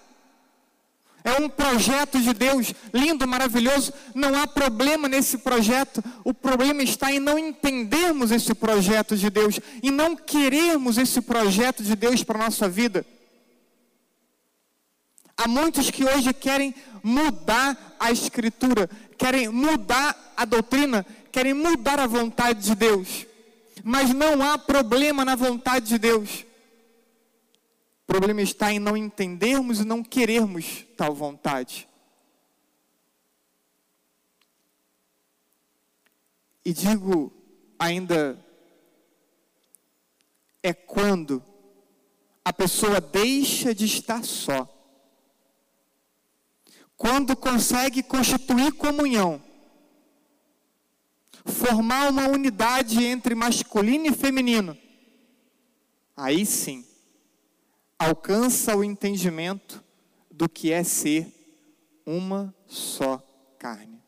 É 1.23 1.39
um 1.39 1.47
projeto 1.47 2.19
de 2.19 2.33
Deus 2.33 2.73
lindo, 2.93 3.25
maravilhoso. 3.25 3.93
Não 4.13 4.35
há 4.35 4.45
problema 4.45 5.07
nesse 5.07 5.37
projeto. 5.37 6.03
O 6.23 6.33
problema 6.33 6.83
está 6.83 7.11
em 7.11 7.19
não 7.19 7.39
entendermos 7.39 8.29
esse 8.29 8.53
projeto 8.53 9.15
de 9.15 9.29
Deus, 9.29 9.59
em 9.81 9.89
não 9.89 10.15
querermos 10.17 10.97
esse 10.97 11.21
projeto 11.21 11.81
de 11.81 11.95
Deus 11.95 12.23
para 12.23 12.39
a 12.39 12.45
nossa 12.45 12.67
vida. 12.67 13.05
Há 15.37 15.47
muitos 15.47 15.89
que 15.89 16.03
hoje 16.03 16.33
querem 16.33 16.75
mudar 17.01 17.95
a 17.99 18.11
Escritura, 18.11 18.89
querem 19.17 19.47
mudar 19.47 20.33
a 20.35 20.45
doutrina, 20.45 21.05
querem 21.31 21.53
mudar 21.53 21.99
a 21.99 22.07
vontade 22.07 22.61
de 22.61 22.75
Deus. 22.75 23.25
Mas 23.83 24.13
não 24.13 24.41
há 24.43 24.57
problema 24.57 25.23
na 25.23 25.35
vontade 25.35 25.87
de 25.87 25.97
Deus. 25.97 26.45
Problema 28.13 28.43
está 28.43 28.71
em 28.71 28.77
não 28.77 28.95
entendermos 28.95 29.79
e 29.79 29.83
não 29.83 30.03
querermos 30.03 30.85
tal 30.95 31.15
vontade. 31.15 31.89
E 36.63 36.71
digo 36.71 37.33
ainda, 37.79 38.39
é 40.61 40.75
quando 40.75 41.43
a 42.45 42.53
pessoa 42.53 43.01
deixa 43.01 43.73
de 43.73 43.85
estar 43.85 44.23
só 44.23 44.69
quando 46.95 47.35
consegue 47.35 48.03
constituir 48.03 48.73
comunhão, 48.73 49.43
formar 51.45 52.11
uma 52.11 52.27
unidade 52.27 53.03
entre 53.03 53.33
masculino 53.33 54.05
e 54.05 54.11
feminino, 54.11 54.77
aí 56.15 56.45
sim, 56.45 56.92
alcança 57.97 58.75
o 58.75 58.83
entendimento 58.83 59.83
do 60.29 60.49
que 60.49 60.71
é 60.71 60.83
ser 60.83 61.31
uma 62.05 62.53
só 62.67 63.17
carne. 63.57 64.01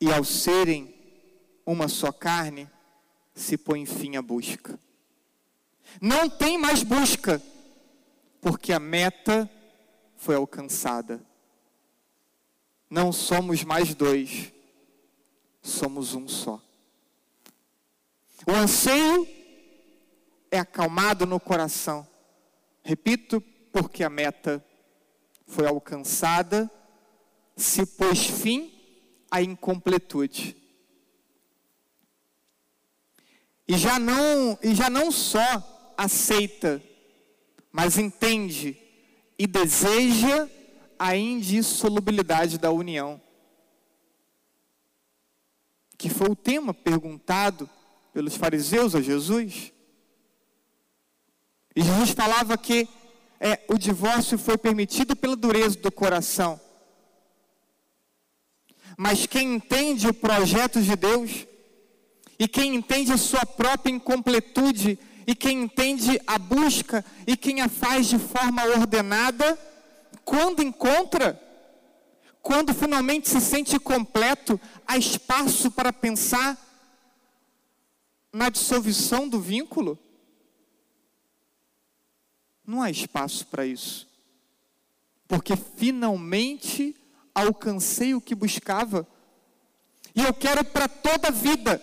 E 0.00 0.12
ao 0.12 0.22
serem 0.22 0.94
uma 1.64 1.88
só 1.88 2.12
carne, 2.12 2.70
se 3.34 3.56
põe 3.56 3.86
fim 3.86 4.16
à 4.16 4.22
busca. 4.22 4.78
Não 6.00 6.28
tem 6.28 6.58
mais 6.58 6.82
busca 6.82 7.42
porque 8.40 8.72
a 8.72 8.78
meta 8.78 9.50
foi 10.16 10.34
alcançada. 10.34 11.24
Não 12.88 13.12
somos 13.12 13.64
mais 13.64 13.94
dois, 13.94 14.52
somos 15.62 16.14
um 16.14 16.28
só. 16.28 16.62
O 18.46 18.52
anseio 18.52 19.26
é 20.54 20.58
acalmado 20.58 21.26
no 21.26 21.40
coração. 21.40 22.06
Repito, 22.82 23.40
porque 23.72 24.04
a 24.04 24.10
meta 24.10 24.64
foi 25.46 25.66
alcançada, 25.66 26.70
se 27.56 27.84
pôs 27.84 28.26
fim 28.26 28.72
à 29.30 29.42
incompletude. 29.42 30.56
E 33.66 33.76
já 33.76 33.98
não, 33.98 34.58
e 34.62 34.74
já 34.74 34.90
não 34.90 35.10
só 35.10 35.94
aceita 35.96 36.82
mas 37.76 37.98
entende 37.98 38.78
e 39.36 39.48
deseja 39.48 40.48
a 40.96 41.16
indissolubilidade 41.16 42.56
da 42.56 42.70
união. 42.70 43.20
Que 45.98 46.08
foi 46.08 46.30
o 46.30 46.36
tema 46.36 46.72
perguntado 46.72 47.68
pelos 48.12 48.36
fariseus 48.36 48.94
a 48.94 49.00
Jesus. 49.00 49.73
Jesus 51.82 52.10
falava 52.10 52.56
que 52.56 52.88
é, 53.40 53.60
o 53.68 53.76
divórcio 53.76 54.38
foi 54.38 54.56
permitido 54.56 55.16
pela 55.16 55.36
dureza 55.36 55.78
do 55.78 55.90
coração. 55.90 56.60
Mas 58.96 59.26
quem 59.26 59.54
entende 59.54 60.06
o 60.06 60.14
projeto 60.14 60.80
de 60.80 60.94
Deus, 60.94 61.46
e 62.38 62.48
quem 62.48 62.74
entende 62.74 63.12
a 63.12 63.16
sua 63.16 63.44
própria 63.46 63.92
incompletude 63.92 64.98
e 65.26 65.34
quem 65.34 65.62
entende 65.62 66.20
a 66.26 66.38
busca 66.38 67.04
e 67.26 67.36
quem 67.36 67.60
a 67.60 67.68
faz 67.68 68.06
de 68.06 68.18
forma 68.18 68.64
ordenada, 68.64 69.58
quando 70.24 70.62
encontra, 70.62 71.40
quando 72.42 72.74
finalmente 72.74 73.28
se 73.28 73.40
sente 73.40 73.78
completo, 73.78 74.60
há 74.86 74.98
espaço 74.98 75.70
para 75.70 75.92
pensar 75.92 76.58
na 78.32 78.48
dissolução 78.48 79.28
do 79.28 79.40
vínculo? 79.40 79.98
Não 82.66 82.82
há 82.82 82.90
espaço 82.90 83.46
para 83.46 83.66
isso. 83.66 84.08
Porque 85.28 85.54
finalmente 85.56 86.96
alcancei 87.34 88.14
o 88.14 88.20
que 88.20 88.34
buscava. 88.34 89.06
E 90.14 90.22
eu 90.22 90.32
quero 90.32 90.64
para 90.64 90.88
toda 90.88 91.28
a 91.28 91.32
vida 91.32 91.82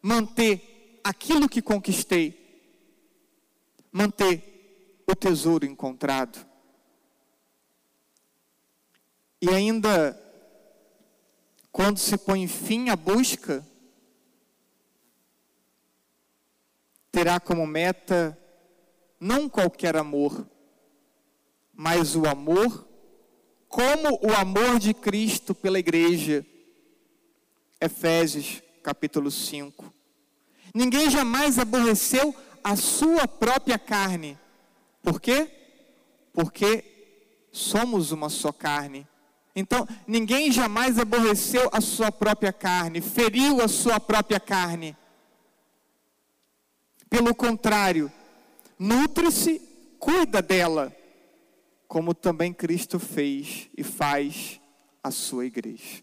manter 0.00 1.00
aquilo 1.04 1.48
que 1.48 1.60
conquistei, 1.60 2.38
manter 3.90 5.02
o 5.06 5.14
tesouro 5.14 5.66
encontrado. 5.66 6.46
E 9.40 9.48
ainda, 9.48 10.18
quando 11.72 11.98
se 11.98 12.16
põe 12.16 12.46
fim 12.46 12.88
à 12.88 12.96
busca, 12.96 13.66
terá 17.10 17.40
como 17.40 17.66
meta 17.66 18.38
não 19.22 19.48
qualquer 19.48 19.96
amor, 19.96 20.44
mas 21.72 22.16
o 22.16 22.26
amor 22.26 22.88
como 23.68 24.18
o 24.20 24.34
amor 24.36 24.80
de 24.80 24.92
Cristo 24.92 25.54
pela 25.54 25.78
igreja. 25.78 26.44
Efésios 27.80 28.60
capítulo 28.82 29.30
5. 29.30 29.94
Ninguém 30.74 31.08
jamais 31.08 31.56
aborreceu 31.56 32.34
a 32.64 32.74
sua 32.74 33.28
própria 33.28 33.78
carne. 33.78 34.36
Por 35.00 35.20
quê? 35.20 35.48
Porque 36.32 37.46
somos 37.52 38.10
uma 38.10 38.28
só 38.28 38.50
carne. 38.50 39.06
Então, 39.54 39.86
ninguém 40.04 40.50
jamais 40.50 40.98
aborreceu 40.98 41.70
a 41.72 41.80
sua 41.80 42.10
própria 42.10 42.52
carne, 42.52 43.00
feriu 43.00 43.62
a 43.62 43.68
sua 43.68 44.00
própria 44.00 44.40
carne. 44.40 44.96
Pelo 47.08 47.32
contrário, 47.34 48.10
nutre-se, 48.82 49.60
cuida 50.00 50.42
dela, 50.42 50.94
como 51.86 52.12
também 52.12 52.52
Cristo 52.52 52.98
fez 52.98 53.68
e 53.76 53.84
faz 53.84 54.60
a 55.00 55.10
sua 55.12 55.46
igreja. 55.46 56.02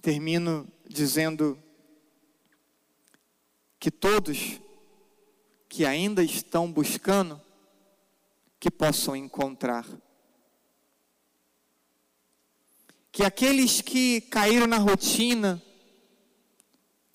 Termino 0.00 0.66
dizendo 0.88 1.62
que 3.78 3.90
todos 3.90 4.58
que 5.68 5.84
ainda 5.84 6.22
estão 6.24 6.72
buscando, 6.72 7.38
que 8.58 8.70
possam 8.70 9.14
encontrar. 9.14 9.86
Que 13.12 13.22
aqueles 13.22 13.82
que 13.82 14.22
caíram 14.22 14.66
na 14.66 14.78
rotina, 14.78 15.62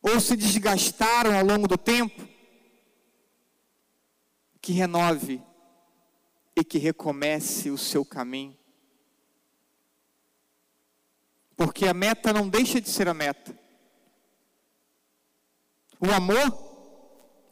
ou 0.01 0.19
se 0.19 0.35
desgastaram 0.35 1.37
ao 1.37 1.45
longo 1.45 1.67
do 1.67 1.77
tempo, 1.77 2.27
que 4.59 4.71
renove 4.71 5.41
e 6.55 6.63
que 6.63 6.77
recomece 6.77 7.69
o 7.69 7.77
seu 7.77 8.03
caminho. 8.03 8.57
Porque 11.55 11.87
a 11.87 11.93
meta 11.93 12.33
não 12.33 12.49
deixa 12.49 12.81
de 12.81 12.89
ser 12.89 13.07
a 13.07 13.13
meta. 13.13 13.57
O 15.99 16.11
amor 16.11 16.71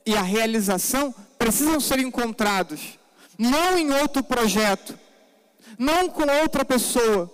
e 0.05 0.15
a 0.15 0.21
realização 0.21 1.13
precisam 1.37 1.79
ser 1.79 1.99
encontrados, 1.99 2.97
não 3.37 3.77
em 3.77 3.91
outro 3.91 4.23
projeto, 4.23 4.97
não 5.77 6.09
com 6.09 6.23
outra 6.41 6.65
pessoa, 6.65 7.31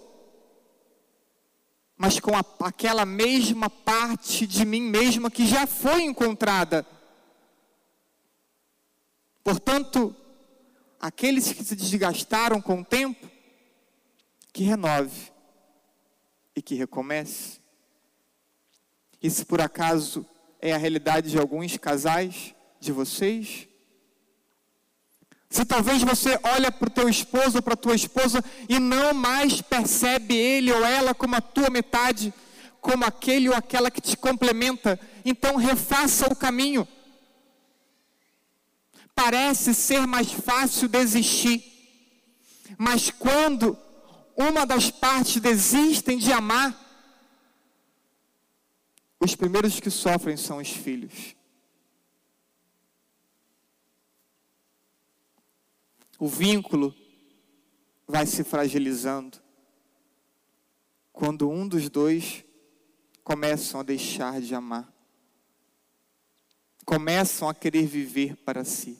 mas 1.97 2.19
com 2.19 2.36
a, 2.36 2.43
aquela 2.62 3.05
mesma 3.05 3.69
parte 3.69 4.45
de 4.45 4.65
mim 4.65 4.81
mesma 4.81 5.31
que 5.31 5.47
já 5.47 5.65
foi 5.65 6.03
encontrada. 6.03 6.86
Portanto, 9.43 10.15
aqueles 10.99 11.51
que 11.51 11.63
se 11.63 11.75
desgastaram 11.75 12.62
com 12.62 12.81
o 12.81 12.86
tempo, 12.86 13.29
que 14.51 14.63
renove 14.63 15.31
e 16.55 16.62
que 16.62 16.75
recomece. 16.75 17.60
E 19.21 19.29
se 19.29 19.45
por 19.45 19.62
acaso 19.62 20.25
é 20.60 20.73
a 20.73 20.77
realidade 20.77 21.29
de 21.29 21.38
alguns 21.38 21.77
casais, 21.77 22.55
de 22.79 22.91
vocês, 22.91 23.67
se 25.49 25.63
talvez 25.63 26.01
você 26.03 26.39
olha 26.43 26.71
para 26.71 26.88
o 26.88 26.91
teu 26.91 27.08
esposo 27.08 27.58
ou 27.58 27.62
para 27.62 27.73
a 27.73 27.77
tua 27.77 27.95
esposa 27.95 28.43
e 28.67 28.79
não 28.79 29.13
mais 29.13 29.62
percebe 29.62 30.36
ele 30.36 30.71
ou 30.71 30.84
ela 30.84 31.13
como 31.13 31.36
a 31.36 31.41
tua 31.41 31.69
metade, 31.69 32.34
como 32.81 33.05
aquele 33.05 33.49
ou 33.49 33.55
aquela 33.55 33.89
que 33.89 34.01
te 34.01 34.17
complementa, 34.17 34.99
então 35.23 35.55
refaça 35.55 36.27
o 36.27 36.36
caminho. 36.36 36.88
Parece 39.13 39.73
ser 39.73 40.05
mais 40.05 40.31
fácil 40.31 40.89
desistir, 40.89 41.63
mas 42.77 43.10
quando 43.10 43.77
uma 44.36 44.65
das 44.65 44.91
partes 44.91 45.41
desistem 45.41 46.17
de 46.17 46.31
amar, 46.34 46.81
os 49.19 49.34
primeiros 49.36 49.79
que 49.79 49.89
sofrem 49.89 50.36
são 50.36 50.58
os 50.58 50.69
filhos. 50.69 51.36
O 56.19 56.28
vínculo 56.28 56.95
vai 58.08 58.25
se 58.25 58.43
fragilizando 58.43 59.41
quando 61.12 61.49
um 61.49 61.67
dos 61.67 61.89
dois 61.89 62.43
começam 63.23 63.80
a 63.80 63.84
deixar 63.84 64.39
de 64.41 64.54
amar, 64.54 64.93
começam 66.86 67.49
a 67.49 67.54
querer 67.54 67.88
viver 67.88 68.36
para 68.38 68.63
si. 68.63 68.99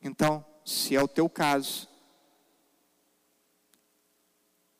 Então, 0.00 0.44
se 0.64 0.96
é 0.96 1.02
o 1.02 1.08
teu 1.08 1.28
caso, 1.28 1.88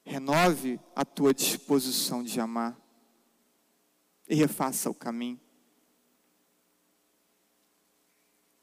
renove 0.04 0.80
a 0.96 1.04
tua 1.04 1.34
disposição 1.34 2.22
de 2.22 2.40
amar 2.40 2.78
e 4.28 4.34
refaça 4.34 4.88
o 4.88 4.94
caminho. 4.94 5.40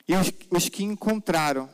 E 0.07 0.15
os, 0.15 0.31
os 0.49 0.69
que 0.69 0.83
encontraram. 0.83 1.69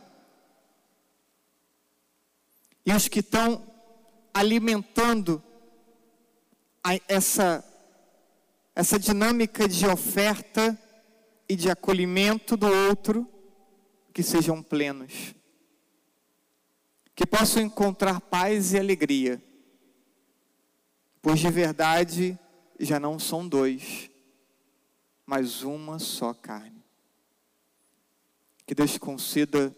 E 2.86 2.94
os 2.94 3.08
que 3.08 3.20
estão 3.20 3.64
alimentando 4.34 5.44
a, 6.84 7.00
essa, 7.08 7.64
essa 8.76 8.98
dinâmica 8.98 9.68
de 9.68 9.86
oferta 9.86 10.78
e 11.48 11.56
de 11.56 11.70
acolhimento 11.70 12.56
do 12.56 12.68
outro, 12.68 13.28
que 14.14 14.24
sejam 14.24 14.64
plenos. 14.64 15.36
Que 17.16 17.26
possam 17.26 17.62
encontrar 17.62 18.22
paz 18.22 18.74
e 18.74 18.80
alegria. 18.80 19.42
Pois 21.22 21.40
de 21.40 21.50
verdade 21.52 22.40
já 22.80 23.00
não 23.00 23.20
são 23.20 23.48
dois, 23.48 24.10
mas 25.26 25.62
uma 25.62 26.00
só 26.00 26.34
carne. 26.34 26.81
Que 28.72 28.76
Deus 28.76 28.98
conceda 28.98 29.76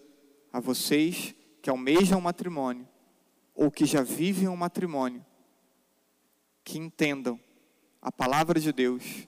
a 0.52 0.60
vocês 0.60 1.34
que 1.64 1.70
almejam 1.72 2.20
um 2.20 2.22
matrimônio 2.22 2.88
ou 3.56 3.72
que 3.72 3.88
já 3.88 4.04
vivem 4.04 4.48
um 4.48 4.56
matrimônio, 4.56 5.26
que 6.64 6.78
entendam 6.78 7.40
a 8.00 8.12
palavra 8.12 8.60
de 8.60 8.72
Deus, 8.72 9.28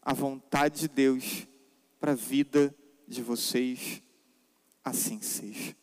a 0.00 0.14
vontade 0.14 0.82
de 0.82 0.88
Deus 0.88 1.48
para 1.98 2.12
a 2.12 2.14
vida 2.14 2.72
de 3.08 3.20
vocês, 3.22 4.00
assim 4.84 5.20
seja. 5.20 5.74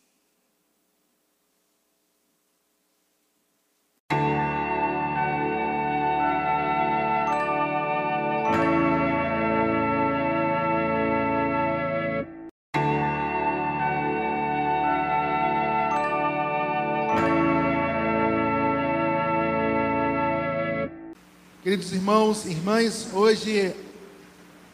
Queridos 21.68 21.92
irmãos 21.92 22.46
e 22.46 22.52
irmãs, 22.52 23.08
hoje 23.12 23.74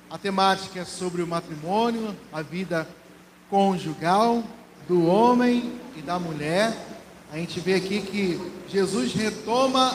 a 0.08 0.16
temática 0.16 0.78
é 0.78 0.84
sobre 0.84 1.22
o 1.22 1.26
matrimônio, 1.26 2.16
a 2.32 2.40
vida 2.40 2.88
conjugal 3.50 4.44
do 4.86 5.04
homem 5.04 5.72
e 5.96 6.02
da 6.02 6.20
mulher. 6.20 6.72
A 7.32 7.36
gente 7.36 7.58
vê 7.58 7.74
aqui 7.74 8.00
que 8.00 8.40
Jesus 8.68 9.12
retoma 9.12 9.92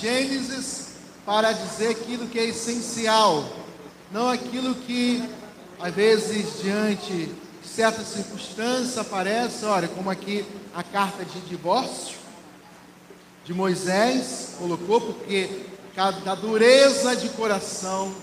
Gênesis 0.00 0.98
para 1.24 1.50
dizer 1.50 1.88
aquilo 1.88 2.28
que 2.28 2.38
é 2.38 2.44
essencial, 2.44 3.44
não 4.12 4.28
aquilo 4.28 4.72
que 4.72 5.28
às 5.80 5.92
vezes 5.92 6.62
diante 6.62 7.28
de 7.60 7.68
certa 7.68 8.04
circunstância 8.04 9.02
aparece, 9.02 9.64
olha, 9.64 9.88
como 9.88 10.10
aqui 10.10 10.44
a 10.72 10.84
carta 10.84 11.24
de 11.24 11.40
divórcio 11.40 12.16
de 13.44 13.52
Moisés 13.52 14.54
colocou, 14.60 15.00
porque 15.00 15.74
da 15.96 16.34
dureza 16.34 17.16
de 17.16 17.30
coração 17.30 18.14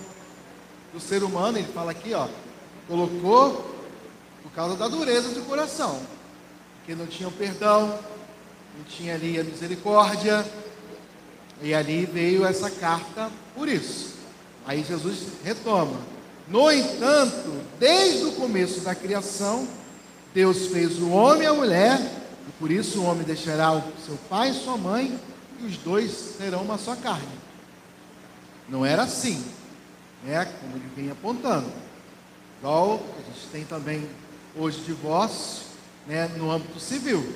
do 0.92 1.00
ser 1.00 1.24
humano, 1.24 1.58
ele 1.58 1.66
fala 1.72 1.90
aqui, 1.90 2.14
ó, 2.14 2.28
colocou 2.86 3.74
por 4.44 4.52
causa 4.52 4.76
da 4.76 4.86
dureza 4.86 5.30
de 5.30 5.40
coração, 5.40 6.00
porque 6.76 6.94
não 6.94 7.06
tinha 7.06 7.28
perdão, 7.32 7.98
não 8.78 8.84
tinha 8.84 9.14
ali 9.16 9.40
a 9.40 9.42
misericórdia, 9.42 10.46
e 11.60 11.74
ali 11.74 12.06
veio 12.06 12.44
essa 12.44 12.70
carta 12.70 13.28
por 13.56 13.68
isso. 13.68 14.14
Aí 14.64 14.84
Jesus 14.84 15.26
retoma. 15.42 15.98
No 16.46 16.70
entanto, 16.70 17.60
desde 17.80 18.24
o 18.26 18.32
começo 18.32 18.80
da 18.82 18.94
criação, 18.94 19.66
Deus 20.32 20.66
fez 20.68 20.98
o 21.00 21.10
homem 21.10 21.42
e 21.42 21.46
a 21.46 21.54
mulher, 21.54 21.98
e 22.46 22.52
por 22.52 22.70
isso 22.70 23.00
o 23.00 23.04
homem 23.04 23.24
deixará 23.24 23.72
o 23.72 23.82
seu 24.06 24.16
pai 24.28 24.50
e 24.50 24.54
sua 24.54 24.76
mãe, 24.76 25.18
e 25.60 25.66
os 25.66 25.76
dois 25.78 26.12
serão 26.38 26.62
uma 26.62 26.78
só 26.78 26.94
carne. 26.94 27.43
Não 28.68 28.84
era 28.84 29.02
assim, 29.02 29.44
né? 30.22 30.44
Como 30.60 30.76
ele 30.76 30.90
vem 30.96 31.10
apontando. 31.10 31.70
Igual 32.58 33.00
a 33.18 33.32
gente 33.32 33.46
tem 33.52 33.64
também 33.64 34.08
hoje 34.56 34.80
divórcio, 34.80 35.64
né? 36.06 36.28
No 36.36 36.50
âmbito 36.50 36.80
civil. 36.80 37.34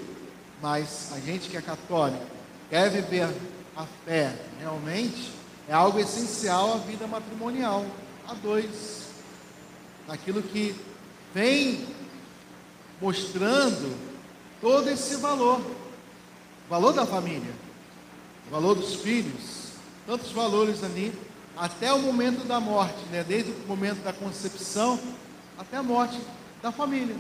Mas 0.63 1.13
a 1.13 1.21
gente 1.21 1.49
que 1.49 1.57
é 1.57 1.63
católico 1.63 2.25
quer 2.71 2.91
viver 2.91 3.29
a 3.77 3.85
fé 4.05 4.35
realmente 4.59 5.33
é 5.69 5.75
algo 5.75 5.99
essencial 5.99 6.75
à 6.75 6.77
vida 6.79 7.07
matrimonial, 7.07 7.85
a 8.27 8.33
dois. 8.35 9.09
Aquilo 10.09 10.43
que 10.43 10.75
vem 11.35 11.87
mostrando 13.01 13.95
todo 14.61 14.89
esse 14.89 15.17
valor, 15.17 15.61
o 15.61 16.71
valor 16.71 16.93
da 16.93 17.05
família, 17.05 17.53
o 18.49 18.51
valor 18.51 18.75
dos 18.75 18.95
filhos, 18.95 19.58
tantos 20.09 20.33
valores 20.33 20.83
ali, 20.83 21.13
até 21.55 21.93
o 21.93 21.99
momento 21.99 22.47
da 22.49 22.59
morte, 22.59 22.97
né? 23.13 23.23
desde 23.23 23.51
o 23.51 23.69
momento 23.69 24.03
da 24.03 24.11
concepção 24.11 24.99
até 25.59 25.77
a 25.77 25.83
morte 25.83 26.19
da 26.63 26.73
família. 26.73 27.15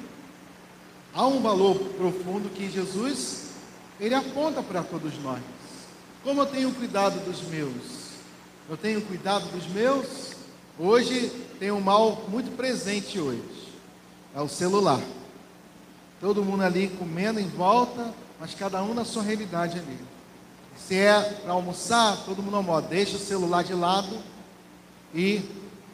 Há 1.12 1.26
um 1.26 1.42
valor 1.42 1.78
profundo 1.98 2.48
que 2.48 2.70
Jesus 2.70 3.48
ele 4.00 4.14
aponta 4.14 4.62
para 4.62 4.82
todos 4.82 5.12
nós. 5.22 5.40
Como 6.24 6.40
eu 6.40 6.46
tenho 6.46 6.72
cuidado 6.72 7.22
dos 7.26 7.42
meus? 7.42 7.74
Eu 8.70 8.76
tenho 8.78 9.02
cuidado 9.02 9.46
dos 9.48 9.66
meus? 9.66 10.34
Hoje 10.78 11.30
tem 11.58 11.70
um 11.70 11.80
mal 11.80 12.24
muito 12.28 12.56
presente 12.56 13.20
hoje. 13.20 13.42
É 14.34 14.40
o 14.40 14.48
celular. 14.48 15.02
Todo 16.22 16.42
mundo 16.42 16.62
ali 16.62 16.88
comendo 16.88 17.38
em 17.38 17.48
volta, 17.48 18.14
mas 18.40 18.54
cada 18.54 18.82
um 18.82 18.94
na 18.94 19.04
sua 19.04 19.22
realidade 19.22 19.78
ali. 19.78 20.17
Se 20.86 20.96
é 20.96 21.20
para 21.42 21.52
almoçar, 21.52 22.16
todo 22.24 22.42
mundo 22.42 22.56
almoça. 22.56 22.88
Deixa 22.88 23.16
o 23.16 23.20
celular 23.20 23.64
de 23.64 23.74
lado 23.74 24.18
e 25.14 25.42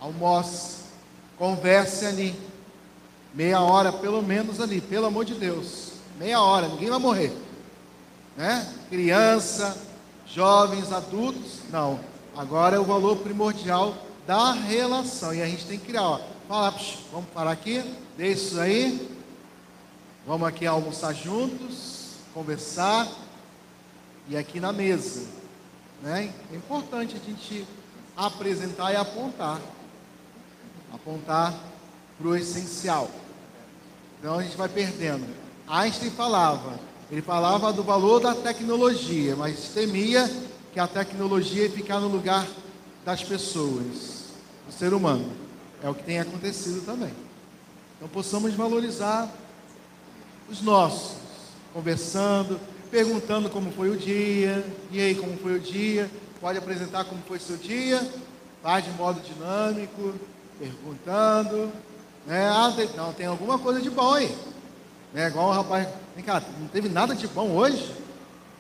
almoce. 0.00 0.84
Converse 1.38 2.06
ali. 2.06 2.34
Meia 3.32 3.60
hora 3.60 3.92
pelo 3.92 4.22
menos 4.22 4.60
ali, 4.60 4.80
pelo 4.80 5.06
amor 5.06 5.24
de 5.24 5.34
Deus. 5.34 5.92
Meia 6.18 6.40
hora, 6.40 6.68
ninguém 6.68 6.90
vai 6.90 6.98
morrer. 6.98 7.32
Né? 8.36 8.72
Criança, 8.88 9.76
jovens, 10.26 10.92
adultos, 10.92 11.58
não. 11.70 11.98
Agora 12.36 12.76
é 12.76 12.78
o 12.78 12.84
valor 12.84 13.16
primordial 13.16 13.96
da 14.26 14.52
relação. 14.52 15.34
E 15.34 15.42
a 15.42 15.46
gente 15.46 15.66
tem 15.66 15.78
que 15.78 15.86
criar, 15.86 16.02
ó. 16.02 16.20
Fala, 16.48 16.72
psh, 16.72 16.98
vamos 17.10 17.28
parar 17.30 17.52
aqui, 17.52 17.82
deixa 18.16 18.42
isso 18.42 18.60
aí. 18.60 19.10
Vamos 20.26 20.46
aqui 20.46 20.66
almoçar 20.66 21.12
juntos, 21.12 22.12
conversar. 22.32 23.08
E 24.28 24.37
aqui 24.37 24.60
na 24.60 24.72
mesa. 24.72 25.26
Né? 26.02 26.32
É 26.52 26.56
importante 26.56 27.16
a 27.16 27.30
gente 27.30 27.66
apresentar 28.16 28.92
e 28.92 28.96
apontar. 28.96 29.60
Apontar 30.92 31.54
para 32.18 32.28
o 32.28 32.37
essencial. 32.37 33.10
Então 34.18 34.38
a 34.38 34.42
gente 34.42 34.56
vai 34.56 34.68
perdendo. 34.68 35.26
Einstein 35.66 36.10
falava, 36.10 36.78
ele 37.10 37.22
falava 37.22 37.72
do 37.72 37.82
valor 37.82 38.20
da 38.20 38.34
tecnologia, 38.34 39.34
mas 39.37 39.68
temia 39.68 40.30
que 40.72 40.80
a 40.80 40.87
tecnologia 40.87 41.64
ia 41.64 41.70
ficar 41.70 42.00
no 42.00 42.08
lugar 42.08 42.46
das 43.04 43.22
pessoas, 43.22 44.24
do 44.66 44.72
ser 44.72 44.92
humano. 44.92 45.30
É 45.82 45.88
o 45.88 45.94
que 45.94 46.02
tem 46.02 46.20
acontecido 46.20 46.84
também. 46.84 47.12
Então 47.96 48.08
possamos 48.08 48.54
valorizar 48.54 49.30
os 50.48 50.62
nossos, 50.62 51.16
conversando, 51.72 52.58
perguntando 52.94 53.50
como 53.50 53.72
foi 53.72 53.90
o 53.90 53.96
dia, 53.96 54.64
e 54.92 55.00
aí 55.00 55.16
como 55.16 55.37
foi 55.38 55.57
o 55.57 55.59
dia, 55.59 56.09
pode 56.40 56.57
apresentar 56.57 57.04
como 57.04 57.20
foi 57.26 57.40
seu 57.40 57.57
dia, 57.57 58.00
faz 58.62 58.85
de 58.85 58.92
modo 58.92 59.20
dinâmico, 59.20 60.14
perguntando, 60.61 61.72
né? 62.24 62.48
Ah, 62.48 62.72
não, 62.96 63.12
tem 63.12 63.26
alguma 63.26 63.59
coisa 63.59 63.80
de 63.80 63.90
bom 63.90 64.14
aí. 64.14 64.33
Né? 65.12 65.26
Igual 65.26 65.48
o 65.48 65.52
rapaz, 65.52 65.88
vem 66.14 66.24
cá, 66.24 66.40
não 66.61 66.68
teve 66.68 66.88
nada 66.88 67.16
de 67.16 67.26
bom 67.26 67.50
hoje? 67.50 67.92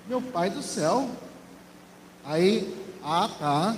Meu 0.08 0.20
pai 0.20 0.50
do 0.50 0.64
céu. 0.64 1.08
Aí, 2.24 2.76
ah 3.04 3.30
tá, 3.38 3.76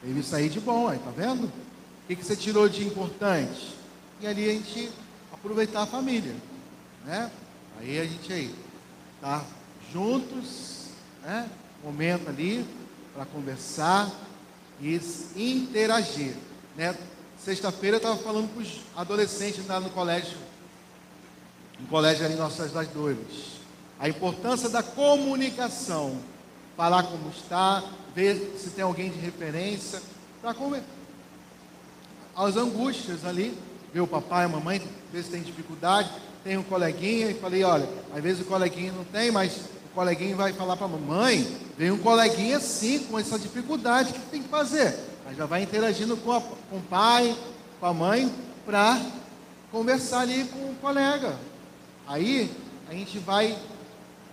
teve 0.00 0.20
isso 0.20 0.36
aí 0.36 0.48
de 0.48 0.60
bom, 0.60 0.86
aí, 0.86 1.00
tá 1.00 1.10
vendo? 1.10 1.46
O 1.46 2.06
que, 2.06 2.14
que 2.14 2.24
você 2.24 2.36
tirou 2.36 2.68
de 2.68 2.86
importante? 2.86 3.74
E 4.20 4.28
ali 4.28 4.48
a 4.48 4.52
gente 4.52 4.92
aproveitar 5.32 5.82
a 5.82 5.86
família, 5.86 6.36
né? 7.04 7.32
Aí 7.80 7.98
a 7.98 8.04
gente 8.04 8.32
aí, 8.32 8.54
tá 9.20 9.44
juntos, 9.92 10.86
né? 11.22 11.48
Momento 11.84 12.28
ali 12.28 12.64
para 13.14 13.24
conversar 13.26 14.10
e 14.80 15.00
interagir, 15.36 16.34
né? 16.76 16.96
Sexta-feira 17.38 17.96
eu 17.96 17.98
estava 17.98 18.16
falando 18.16 18.52
com 18.54 18.60
os 18.60 18.80
adolescentes 18.96 19.66
lá 19.66 19.80
no 19.80 19.90
colégio, 19.90 20.38
no 21.78 21.86
colégio 21.88 22.24
ali 22.24 22.36
Nossas 22.36 22.72
das 22.72 22.88
Dores. 22.88 23.60
A 23.98 24.08
importância 24.08 24.68
da 24.68 24.82
comunicação. 24.82 26.18
Falar 26.76 27.02
como 27.02 27.28
está, 27.30 27.84
ver 28.14 28.56
se 28.58 28.70
tem 28.70 28.82
alguém 28.82 29.10
de 29.10 29.18
referência, 29.18 30.00
para 30.40 30.54
comer. 30.54 30.82
As 32.34 32.56
angústias 32.56 33.24
ali, 33.24 33.56
ver 33.92 34.00
o 34.00 34.06
papai, 34.06 34.44
a 34.44 34.48
mamãe, 34.48 34.82
ver 35.12 35.22
se 35.22 35.30
tem 35.30 35.42
dificuldade. 35.42 36.10
Tem 36.42 36.56
um 36.56 36.62
coleguinha 36.62 37.30
e 37.30 37.34
falei, 37.34 37.62
olha, 37.62 37.88
às 38.14 38.22
vezes 38.22 38.40
o 38.40 38.46
coleguinha 38.46 38.90
não 38.92 39.04
tem, 39.04 39.30
mas 39.30 39.60
o 39.92 39.94
coleguinha 39.94 40.34
vai 40.34 40.54
falar 40.54 40.74
para 40.74 40.86
a 40.86 40.88
mamãe, 40.88 41.46
vem 41.76 41.90
um 41.90 41.98
coleguinha 41.98 42.58
sim, 42.58 43.00
com 43.00 43.18
essa 43.18 43.38
dificuldade, 43.38 44.10
o 44.10 44.14
que 44.14 44.20
tem 44.30 44.42
que 44.42 44.48
fazer? 44.48 44.98
Aí 45.26 45.36
já 45.36 45.44
vai 45.44 45.62
interagindo 45.62 46.16
com, 46.16 46.32
a, 46.32 46.40
com 46.40 46.78
o 46.78 46.82
pai, 46.88 47.36
com 47.78 47.84
a 47.84 47.92
mãe, 47.92 48.32
para 48.64 48.98
conversar 49.70 50.20
ali 50.20 50.44
com 50.44 50.70
o 50.70 50.74
colega. 50.80 51.38
Aí 52.08 52.50
a 52.88 52.94
gente 52.94 53.18
vai 53.18 53.58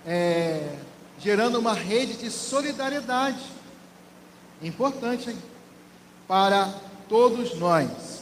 é, 0.07 0.77
gerando 1.19 1.59
uma 1.59 1.73
rede 1.73 2.13
de 2.13 2.31
solidariedade. 2.31 3.43
Importante 4.61 5.29
hein? 5.29 5.37
para 6.25 6.73
todos 7.09 7.59
nós. 7.59 8.21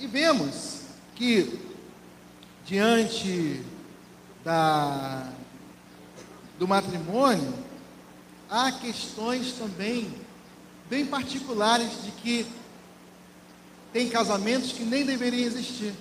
E 0.00 0.06
vemos 0.06 0.84
que 1.14 1.60
diante 2.64 3.62
da, 4.42 5.28
do 6.58 6.66
matrimônio, 6.66 7.54
há 8.50 8.72
questões 8.72 9.52
também 9.52 10.12
bem 10.90 11.06
particulares 11.06 12.02
de 12.02 12.10
que 12.10 12.46
tem 13.92 14.08
casamentos 14.08 14.72
que 14.72 14.84
nem 14.84 15.04
deveriam 15.04 15.46
existir. 15.46 15.94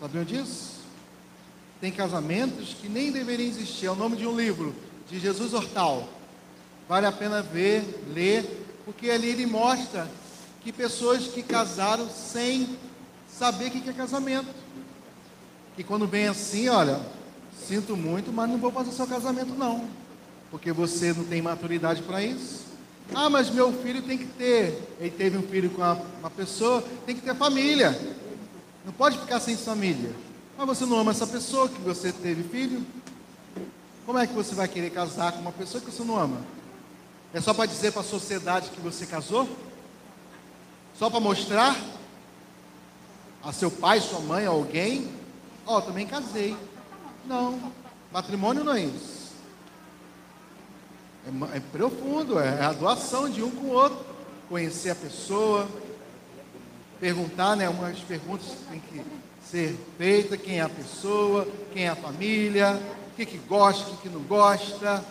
Sabiam 0.00 0.24
disso? 0.24 0.78
Tem 1.80 1.90
casamentos 1.90 2.74
que 2.74 2.88
nem 2.88 3.10
deveriam 3.10 3.48
existir. 3.48 3.86
É 3.86 3.90
o 3.90 3.96
nome 3.96 4.16
de 4.16 4.26
um 4.26 4.36
livro, 4.36 4.74
de 5.08 5.18
Jesus 5.18 5.52
Hortal. 5.52 6.08
Vale 6.88 7.06
a 7.06 7.12
pena 7.12 7.42
ver, 7.42 8.04
ler, 8.12 8.66
porque 8.84 9.10
ali 9.10 9.28
ele 9.28 9.46
mostra 9.46 10.10
que 10.62 10.72
pessoas 10.72 11.26
que 11.26 11.42
casaram 11.42 12.08
sem 12.08 12.78
saber 13.28 13.66
o 13.66 13.70
que 13.70 13.90
é 13.90 13.92
casamento. 13.92 14.48
Que 15.76 15.84
quando 15.84 16.06
vem 16.06 16.26
assim, 16.26 16.68
olha, 16.68 17.00
sinto 17.66 17.96
muito, 17.96 18.32
mas 18.32 18.48
não 18.48 18.58
vou 18.58 18.70
fazer 18.70 18.92
seu 18.92 19.06
casamento 19.06 19.54
não. 19.54 19.88
Porque 20.50 20.72
você 20.72 21.12
não 21.12 21.24
tem 21.24 21.42
maturidade 21.42 22.02
para 22.02 22.22
isso. 22.22 22.66
Ah, 23.14 23.30
mas 23.30 23.50
meu 23.50 23.72
filho 23.72 24.02
tem 24.02 24.18
que 24.18 24.26
ter. 24.26 24.96
Ele 25.00 25.10
teve 25.10 25.36
um 25.36 25.42
filho 25.42 25.70
com 25.70 25.82
uma 25.82 26.30
pessoa, 26.30 26.82
tem 27.06 27.14
que 27.14 27.22
ter 27.22 27.34
família. 27.34 27.98
Não 28.84 28.92
pode 28.92 29.18
ficar 29.18 29.40
sem 29.40 29.56
família. 29.56 30.14
Mas 30.56 30.66
você 30.66 30.84
não 30.84 30.98
ama 30.98 31.10
essa 31.10 31.26
pessoa 31.26 31.68
que 31.68 31.80
você 31.80 32.12
teve 32.12 32.42
filho? 32.42 32.84
Como 34.04 34.18
é 34.18 34.26
que 34.26 34.32
você 34.32 34.54
vai 34.54 34.66
querer 34.66 34.90
casar 34.90 35.32
com 35.32 35.40
uma 35.40 35.52
pessoa 35.52 35.82
que 35.82 35.90
você 35.90 36.02
não 36.02 36.18
ama? 36.18 36.40
É 37.32 37.40
só 37.40 37.52
para 37.52 37.66
dizer 37.66 37.92
para 37.92 38.00
a 38.00 38.04
sociedade 38.04 38.70
que 38.70 38.80
você 38.80 39.04
casou? 39.04 39.48
Só 40.98 41.10
para 41.10 41.20
mostrar 41.20 41.76
a 43.42 43.52
seu 43.52 43.70
pai, 43.70 44.00
sua 44.00 44.20
mãe, 44.20 44.46
alguém? 44.46 45.08
Ó, 45.66 45.76
oh, 45.78 45.82
também 45.82 46.06
casei. 46.06 46.56
Não, 47.28 47.72
matrimônio 48.10 48.64
não 48.64 48.72
é 48.72 48.80
isso. 48.80 49.34
É, 51.26 51.58
é 51.58 51.60
profundo, 51.60 52.38
é 52.40 52.64
a 52.64 52.72
doação 52.72 53.28
de 53.28 53.42
um 53.42 53.50
com 53.50 53.66
o 53.66 53.72
outro. 53.72 53.98
Conhecer 54.48 54.88
a 54.88 54.94
pessoa, 54.94 55.68
perguntar, 56.98 57.54
né? 57.54 57.68
Umas 57.68 57.98
perguntas 57.98 58.46
que 58.46 58.64
tem 58.70 58.80
que 58.80 59.04
ser 59.44 59.76
feitas, 59.98 60.40
quem 60.40 60.58
é 60.58 60.62
a 60.62 60.70
pessoa, 60.70 61.46
quem 61.74 61.84
é 61.84 61.90
a 61.90 61.96
família, 61.96 62.80
o 63.12 63.16
que, 63.16 63.26
que 63.26 63.36
gosta, 63.36 63.90
o 63.90 63.96
que, 63.96 64.02
que 64.04 64.08
não 64.08 64.22
gosta, 64.22 65.04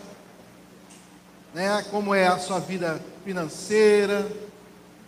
né? 1.54 1.84
como 1.88 2.12
é 2.12 2.26
a 2.26 2.38
sua 2.38 2.58
vida 2.58 3.00
financeira, 3.24 4.28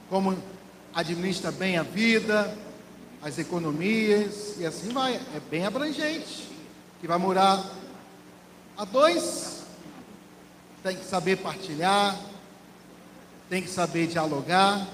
como 0.08 0.38
administra 0.94 1.50
bem 1.50 1.76
a 1.76 1.82
vida, 1.82 2.56
as 3.20 3.36
economias 3.36 4.54
e 4.58 4.64
assim 4.64 4.90
vai. 4.90 5.14
É 5.14 5.40
bem 5.50 5.66
abrangente. 5.66 6.49
Que 7.00 7.06
vai 7.06 7.18
morar 7.18 7.64
a 8.76 8.84
dois, 8.84 9.62
tem 10.82 10.96
que 10.96 11.04
saber 11.04 11.36
partilhar, 11.36 12.18
tem 13.48 13.62
que 13.62 13.70
saber 13.70 14.06
dialogar. 14.06 14.86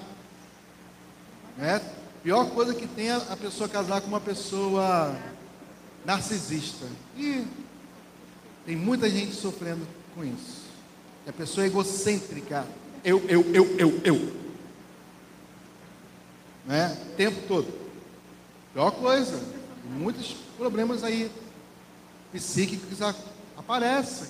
Né? 1.57 1.81
Pior 2.23 2.51
coisa 2.51 2.75
que 2.75 2.87
tem 2.87 3.11
é 3.11 3.15
a 3.15 3.37
pessoa 3.37 3.69
casar 3.69 4.01
com 4.01 4.09
uma 4.09 4.21
pessoa 4.21 5.17
narcisista. 6.05 6.87
E 7.17 7.47
tem 8.65 8.75
muita 8.75 9.09
gente 9.09 9.35
sofrendo 9.35 9.87
com 10.15 10.25
isso. 10.25 10.67
É 11.27 11.31
a 11.31 11.33
pessoa 11.33 11.67
egocêntrica. 11.67 12.67
Eu, 13.05 13.25
eu, 13.29 13.43
eu, 13.55 13.79
eu, 13.79 14.01
eu. 14.05 14.33
Né? 16.67 16.99
O 17.03 17.17
tempo 17.17 17.41
todo. 17.47 17.73
Pior 18.73 18.91
coisa. 18.91 19.41
Muitos 19.85 20.35
problemas 20.57 21.05
aí 21.05 21.31
psíquicos 22.33 22.99
aparecem. 23.57 24.29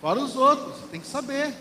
Fora 0.00 0.20
os 0.20 0.36
outros. 0.36 0.76
Tem 0.90 1.00
que 1.00 1.06
saber. 1.06 1.54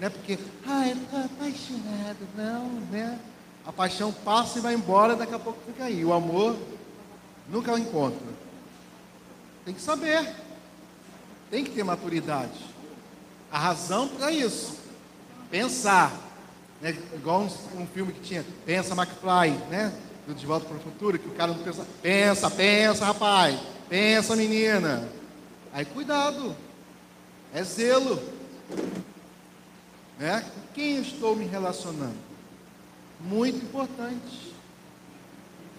Né? 0.00 0.08
Porque, 0.08 0.38
ah, 0.66 0.88
eu 0.88 0.96
estou 0.96 1.20
apaixonado. 1.20 2.28
Não, 2.36 2.68
né? 2.90 3.18
A 3.66 3.72
paixão 3.72 4.12
passa 4.12 4.58
e 4.58 4.62
vai 4.62 4.74
embora, 4.74 5.14
daqui 5.14 5.34
a 5.34 5.38
pouco 5.38 5.58
fica 5.66 5.84
aí. 5.84 6.04
O 6.04 6.12
amor 6.12 6.56
nunca 7.48 7.72
o 7.72 7.78
encontra. 7.78 8.26
Tem 9.64 9.74
que 9.74 9.80
saber. 9.80 10.34
Tem 11.50 11.64
que 11.64 11.70
ter 11.70 11.84
maturidade. 11.84 12.58
A 13.50 13.58
razão 13.58 14.08
para 14.08 14.30
isso. 14.30 14.78
Pensar. 15.50 16.12
Né? 16.80 16.96
Igual 17.14 17.42
um, 17.42 17.82
um, 17.82 17.86
filme 17.86 18.12
que 18.12 18.20
tinha 18.20 18.44
Pensa 18.64 18.94
McFly, 18.94 19.50
né? 19.68 19.92
Do 20.26 20.34
De 20.34 20.46
Volta 20.46 20.66
para 20.66 20.76
o 20.76 20.80
Futuro, 20.80 21.18
que 21.18 21.28
o 21.28 21.32
cara 21.32 21.52
não 21.52 21.62
pensa. 21.62 21.86
Pensa, 22.02 22.50
pensa, 22.50 23.04
rapaz. 23.04 23.58
Pensa, 23.88 24.36
menina. 24.36 25.08
Aí 25.72 25.84
cuidado. 25.84 26.54
É 27.54 27.62
zelo. 27.62 28.22
Né? 30.18 30.40
Com 30.40 30.72
quem 30.74 30.96
eu 30.96 31.02
estou 31.02 31.34
me 31.34 31.46
relacionando? 31.46 32.16
Muito 33.20 33.64
importante. 33.64 34.54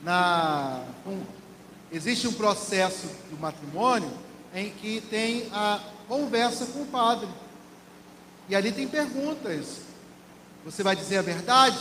Na, 0.02 0.84
um, 1.06 1.22
existe 1.92 2.28
um 2.28 2.34
processo 2.34 3.08
do 3.30 3.38
matrimônio 3.38 4.12
em 4.56 4.72
que 4.72 5.02
tem 5.02 5.48
a 5.52 5.80
conversa 6.08 6.66
com 6.66 6.82
o 6.82 6.88
padre. 6.88 7.28
E 8.48 8.56
ali 8.56 8.72
tem 8.72 8.88
perguntas. 8.88 9.82
Você 10.66 10.82
vai 10.82 10.96
dizer 10.96 11.18
a 11.18 11.22
verdade 11.22 11.80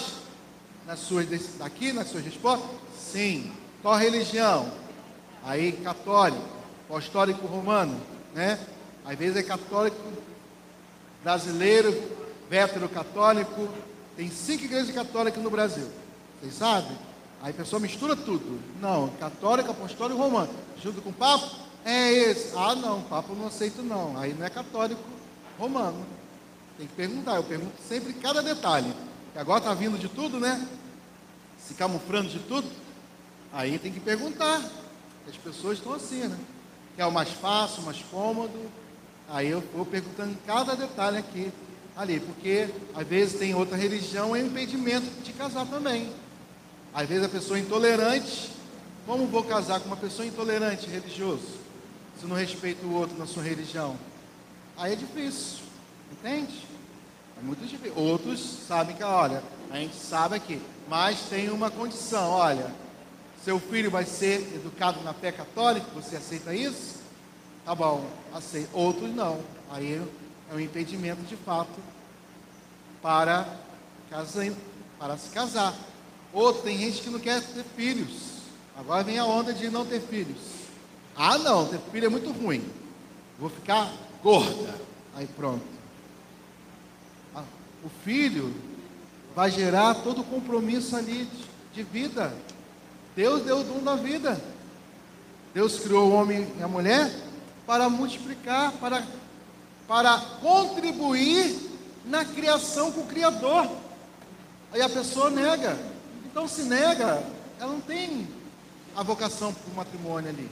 nas 0.87 0.99
suas 1.01 1.27
daqui, 1.57 1.93
nas 1.93 2.09
suas 2.09 2.25
respostas? 2.25 2.69
Sim. 2.99 3.51
Qual 3.81 3.97
religião? 3.97 4.71
Aí 5.45 5.73
católico, 5.73 6.43
apostólico 6.89 7.47
romano, 7.47 8.01
né? 8.35 8.59
Às 9.05 9.17
vezes 9.17 9.37
é 9.37 9.43
católico 9.43 9.97
brasileiro, 11.23 11.95
vétero 12.49 12.89
católico. 12.89 13.69
Tem 14.17 14.31
cinco 14.31 14.65
igrejas 14.65 14.95
católicas 14.95 15.43
no 15.43 15.51
Brasil. 15.51 15.89
Vocês 16.41 16.55
sabem? 16.55 16.97
Aí 17.43 17.51
a 17.51 17.55
pessoa 17.55 17.81
mistura 17.81 18.17
tudo. 18.17 18.61
Não, 18.81 19.09
católico, 19.21 19.71
apostólico 19.71 20.21
romano. 20.21 20.53
Junto 20.83 21.01
com 21.01 21.11
o 21.11 21.15
Papa? 21.15 21.49
É 21.85 22.13
esse. 22.13 22.53
Ah, 22.57 22.75
não, 22.75 23.03
Papa 23.03 23.33
eu 23.33 23.37
não 23.37 23.47
aceito 23.47 23.83
não. 23.83 24.19
Aí 24.19 24.35
não 24.35 24.45
é 24.45 24.51
católico 24.51 25.01
romano. 25.59 26.05
Tem 26.77 26.87
que 26.87 26.95
perguntar, 26.95 27.37
eu 27.37 27.45
pergunto 27.45 27.75
sempre 27.89 28.13
cada 28.13 28.43
detalhe. 28.43 28.93
Que 29.33 29.39
agora 29.39 29.59
está 29.59 29.75
vindo 29.75 29.99
de 29.99 30.09
tudo, 30.09 30.39
né? 30.39 30.67
Se 31.59 31.75
camuflando 31.75 32.29
de 32.29 32.39
tudo. 32.41 32.69
Aí 33.53 33.79
tem 33.79 33.93
que 33.93 34.01
perguntar. 34.01 34.63
As 35.29 35.37
pessoas 35.37 35.79
estão 35.79 35.93
assim, 35.93 36.25
né? 36.25 36.39
Que 36.97 37.03
é 37.03 37.07
o 37.07 37.13
mais 37.13 37.31
fácil, 37.31 37.83
mais 37.83 38.03
cômodo. 38.11 38.59
Aí 39.29 39.49
eu 39.49 39.63
vou 39.75 39.85
perguntando 39.85 40.37
cada 40.47 40.75
detalhe 40.75 41.19
aqui, 41.19 41.53
ali, 41.95 42.19
porque 42.19 42.69
às 42.95 43.07
vezes 43.07 43.39
tem 43.39 43.55
outra 43.55 43.77
religião, 43.77 44.35
é 44.35 44.41
impedimento 44.41 45.07
de 45.23 45.33
casar 45.35 45.67
também. 45.67 46.11
Às 46.95 47.07
vezes 47.07 47.25
a 47.25 47.29
pessoa 47.29 47.59
é 47.59 47.63
intolerante, 47.63 48.51
como 49.05 49.27
vou 49.27 49.45
casar 49.45 49.81
com 49.81 49.87
uma 49.87 49.97
pessoa 49.97 50.27
intolerante 50.27 50.89
religioso? 50.89 51.59
Se 52.19 52.27
não 52.27 52.35
respeita 52.35 52.85
o 52.87 52.95
outro 52.95 53.19
na 53.19 53.27
sua 53.27 53.43
religião. 53.43 53.97
Aí 54.77 54.95
é 54.95 54.97
difícil, 54.97 55.59
entende? 56.11 56.67
É 57.39 57.45
muito 57.45 57.67
difícil. 57.67 57.97
Outros 57.97 58.41
sabem 58.67 58.97
que, 58.97 59.03
olha, 59.03 59.43
a 59.71 59.77
gente 59.77 59.97
sabe 59.97 60.37
aqui, 60.37 60.61
mas 60.89 61.21
tem 61.29 61.51
uma 61.51 61.71
condição, 61.71 62.31
olha, 62.31 62.73
seu 63.45 63.59
filho 63.59 63.91
vai 63.91 64.05
ser 64.05 64.41
educado 64.55 65.01
na 65.03 65.13
fé 65.13 65.33
católica, 65.33 65.87
você 65.95 66.17
aceita 66.17 66.55
isso? 66.55 66.99
Tá 67.65 67.75
bom, 67.75 68.07
aceito. 68.35 68.71
Outros 68.73 69.15
não. 69.15 69.41
Aí 69.71 70.01
é 70.51 70.55
um 70.55 70.61
impedimento 70.61 71.23
de 71.23 71.37
fato 71.37 71.79
para, 73.03 73.47
casa, 74.11 74.55
para 74.99 75.17
se 75.17 75.31
casar. 75.31 75.75
Outro, 76.33 76.63
tem 76.63 76.79
gente 76.79 77.03
que 77.03 77.11
não 77.11 77.19
quer 77.19 77.43
ter 77.43 77.65
filhos. 77.77 78.39
Agora 78.77 79.03
vem 79.03 79.19
a 79.19 79.25
onda 79.25 79.53
de 79.53 79.71
não 79.71 79.85
ter 79.85 80.01
filhos. 80.01 80.39
Ah, 81.17 81.39
não, 81.39 81.67
ter 81.67 81.81
filho 81.93 82.07
é 82.07 82.09
muito 82.09 82.31
ruim. 82.31 82.65
Vou 83.39 83.51
ficar 83.51 83.93
gorda. 84.23 84.75
Aí 85.15 85.27
pronto 85.27 85.79
o 87.83 87.89
filho 88.05 88.55
vai 89.35 89.51
gerar 89.51 89.95
todo 89.95 90.23
o 90.23 90.25
compromisso 90.25 90.97
ali 90.97 91.25
de, 91.25 91.45
de 91.75 91.83
vida. 91.83 92.35
Deus 93.19 93.43
deu 93.43 93.59
o 93.59 93.65
dom 93.65 93.83
da 93.83 93.97
vida. 93.97 94.41
Deus 95.53 95.81
criou 95.81 96.09
o 96.09 96.15
homem 96.15 96.47
e 96.57 96.63
a 96.63 96.69
mulher 96.69 97.13
para 97.67 97.91
multiplicar, 97.91 98.71
para, 98.75 99.05
para 99.89 100.17
contribuir 100.41 101.69
na 102.05 102.25
criação 102.25 102.93
com 102.93 103.01
o 103.01 103.07
Criador. 103.09 103.69
Aí 104.73 104.81
a 104.81 104.89
pessoa 104.89 105.31
nega. 105.31 105.77
Então, 106.27 106.47
se 106.47 106.63
nega, 106.63 107.21
ela 107.59 107.73
não 107.73 107.81
tem 107.81 108.29
a 108.95 109.03
vocação 109.03 109.53
para 109.53 109.73
o 109.73 109.75
matrimônio 109.75 110.31
ali. 110.31 110.49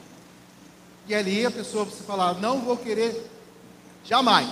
E 1.06 1.14
ali 1.14 1.46
a 1.46 1.52
pessoa 1.52 1.86
se 1.86 2.02
falar, 2.02 2.34
não 2.40 2.62
vou 2.62 2.76
querer 2.76 3.30
jamais. 4.02 4.50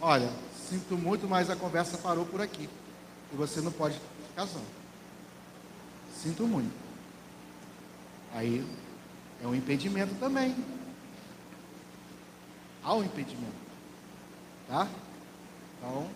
Olha, 0.00 0.28
Sinto 0.68 0.96
muito, 0.96 1.28
mas 1.28 1.50
a 1.50 1.54
conversa 1.54 1.96
parou 1.98 2.26
por 2.26 2.40
aqui. 2.40 2.68
E 3.32 3.36
você 3.36 3.60
não 3.60 3.70
pode 3.70 4.00
casar. 4.34 4.60
Sinto 6.20 6.48
muito. 6.48 6.83
Aí 8.34 8.66
é 9.42 9.46
um 9.46 9.54
impedimento 9.54 10.14
também. 10.16 10.54
Há 12.82 12.94
um 12.94 13.04
impedimento. 13.04 13.54
Tá? 14.68 14.88
Então, 15.78 16.08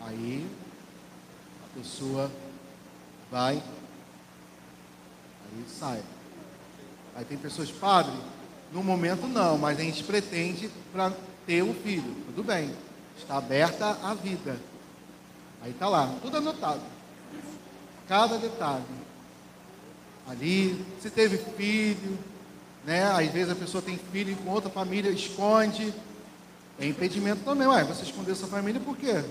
aí 0.00 0.46
a 1.64 1.78
pessoa 1.78 2.30
vai, 3.30 3.62
aí 5.44 5.64
sai. 5.68 6.02
Aí 7.14 7.24
tem 7.24 7.38
pessoas, 7.38 7.70
padre, 7.70 8.12
no 8.72 8.82
momento 8.82 9.26
não, 9.28 9.56
mas 9.56 9.78
a 9.78 9.82
gente 9.82 10.02
pretende 10.02 10.68
para 10.92 11.12
ter 11.46 11.62
um 11.62 11.74
filho. 11.74 12.16
Tudo 12.26 12.42
bem. 12.42 12.74
Está 13.16 13.36
aberta 13.36 13.98
a 14.02 14.14
vida. 14.14 14.58
Aí 15.62 15.70
está 15.70 15.88
lá, 15.88 16.12
tudo 16.22 16.38
anotado. 16.38 16.82
Cada 18.08 18.38
detalhe. 18.38 18.84
Ali, 20.30 20.80
se 21.02 21.10
teve 21.10 21.38
filho, 21.38 22.16
né? 22.84 23.02
Às 23.10 23.32
vezes 23.32 23.50
a 23.50 23.56
pessoa 23.56 23.82
tem 23.82 23.98
filho 24.12 24.36
com 24.36 24.50
outra 24.50 24.70
família, 24.70 25.10
esconde. 25.10 25.92
É 26.78 26.86
impedimento 26.86 27.42
também. 27.44 27.66
Ué, 27.66 27.82
você 27.82 28.04
escondeu 28.04 28.36
sua 28.36 28.46
família 28.46 28.80
por 28.80 28.96
quê? 28.96 29.24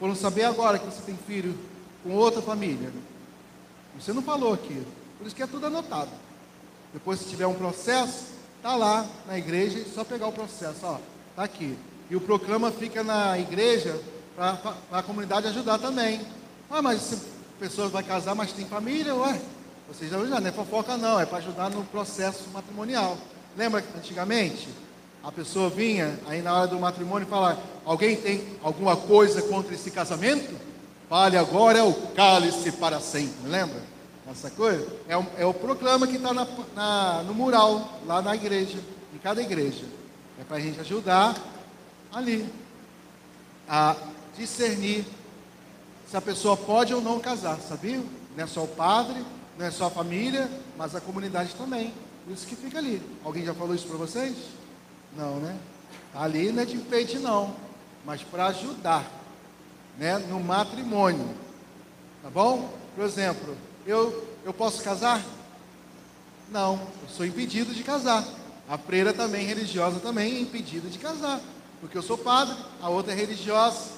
Foram 0.00 0.16
saber 0.16 0.42
agora 0.42 0.76
que 0.76 0.86
você 0.86 1.02
tem 1.02 1.16
filho 1.16 1.56
com 2.02 2.10
outra 2.10 2.42
família. 2.42 2.90
Você 3.96 4.12
não 4.12 4.22
falou 4.22 4.52
aqui. 4.52 4.84
Por 5.18 5.26
isso 5.28 5.36
que 5.36 5.42
é 5.42 5.46
tudo 5.46 5.66
anotado. 5.66 6.10
Depois, 6.92 7.20
se 7.20 7.28
tiver 7.28 7.46
um 7.46 7.54
processo, 7.54 8.24
tá 8.60 8.74
lá 8.74 9.06
na 9.28 9.38
igreja, 9.38 9.78
é 9.78 9.84
só 9.84 10.02
pegar 10.02 10.26
o 10.26 10.32
processo. 10.32 10.80
Ó, 10.82 10.98
tá 11.36 11.44
aqui. 11.44 11.78
E 12.10 12.16
o 12.16 12.20
proclama 12.20 12.72
fica 12.72 13.04
na 13.04 13.38
igreja 13.38 14.00
para 14.34 14.58
a 14.90 15.02
comunidade 15.02 15.46
ajudar 15.46 15.78
também. 15.78 16.20
Ah, 16.68 16.82
mas 16.82 17.02
se 17.02 17.14
a 17.14 17.60
pessoa 17.60 17.88
vai 17.88 18.02
casar, 18.02 18.34
mas 18.34 18.52
tem 18.52 18.66
família, 18.66 19.14
ué. 19.14 19.40
Vocês 19.90 20.08
já 20.08 20.18
não 20.18 20.46
é 20.46 20.52
fofoca 20.52 20.96
não, 20.96 21.18
é 21.18 21.26
para 21.26 21.38
ajudar 21.38 21.68
no 21.68 21.84
processo 21.84 22.48
matrimonial. 22.54 23.18
Lembra 23.56 23.82
que 23.82 23.98
antigamente 23.98 24.68
a 25.20 25.32
pessoa 25.32 25.68
vinha 25.68 26.16
aí 26.28 26.40
na 26.40 26.54
hora 26.54 26.68
do 26.68 26.78
matrimônio 26.78 27.26
e 27.26 27.28
falava, 27.28 27.60
alguém 27.84 28.14
tem 28.14 28.56
alguma 28.62 28.96
coisa 28.96 29.42
contra 29.42 29.74
esse 29.74 29.90
casamento? 29.90 30.54
Fale 31.08 31.36
agora 31.36 31.80
é 31.80 31.82
o 31.82 31.92
cálice 32.14 32.70
para 32.70 33.00
sempre, 33.00 33.48
lembra? 33.48 33.82
Essa 34.30 34.48
coisa? 34.48 34.86
É 35.08 35.16
o, 35.16 35.26
é 35.36 35.44
o 35.44 35.52
proclama 35.52 36.06
que 36.06 36.14
está 36.14 37.24
no 37.26 37.34
mural, 37.34 37.98
lá 38.06 38.22
na 38.22 38.36
igreja, 38.36 38.78
em 39.12 39.18
cada 39.18 39.42
igreja. 39.42 39.84
É 40.40 40.44
para 40.44 40.58
a 40.58 40.60
gente 40.60 40.78
ajudar 40.78 41.34
ali 42.12 42.48
a 43.68 43.96
discernir 44.38 45.04
se 46.08 46.16
a 46.16 46.20
pessoa 46.20 46.56
pode 46.56 46.94
ou 46.94 47.00
não 47.00 47.18
casar, 47.18 47.58
sabia? 47.58 48.00
Não 48.36 48.44
é 48.44 48.46
só 48.46 48.62
o 48.62 48.68
padre, 48.68 49.20
não 49.60 49.66
é 49.66 49.70
só 49.70 49.88
a 49.88 49.90
família, 49.90 50.50
mas 50.78 50.94
a 50.94 51.02
comunidade 51.02 51.54
também. 51.54 51.92
Por 52.24 52.32
isso 52.32 52.46
que 52.46 52.56
fica 52.56 52.78
ali. 52.78 53.02
Alguém 53.22 53.44
já 53.44 53.52
falou 53.52 53.74
isso 53.74 53.86
para 53.86 53.98
vocês? 53.98 54.34
Não, 55.14 55.36
né? 55.36 55.54
Ali 56.14 56.50
não 56.50 56.62
é 56.62 56.64
de 56.64 56.76
enfeite 56.76 57.18
não, 57.18 57.54
mas 58.02 58.22
para 58.22 58.46
ajudar, 58.46 59.04
né, 59.98 60.16
no 60.16 60.40
matrimônio. 60.40 61.28
Tá 62.22 62.30
bom? 62.30 62.72
Por 62.96 63.04
exemplo, 63.04 63.54
eu 63.86 64.26
eu 64.46 64.54
posso 64.54 64.82
casar? 64.82 65.22
Não, 66.50 66.80
eu 67.02 67.08
sou 67.10 67.26
impedido 67.26 67.74
de 67.74 67.84
casar. 67.84 68.26
A 68.66 68.78
freira 68.78 69.12
também 69.12 69.44
religiosa 69.44 70.00
também 70.00 70.36
é 70.36 70.40
impedida 70.40 70.88
de 70.88 70.98
casar, 70.98 71.38
porque 71.82 71.98
eu 71.98 72.02
sou 72.02 72.16
padre, 72.16 72.56
a 72.80 72.88
outra 72.88 73.12
é 73.12 73.14
religiosa, 73.14 73.90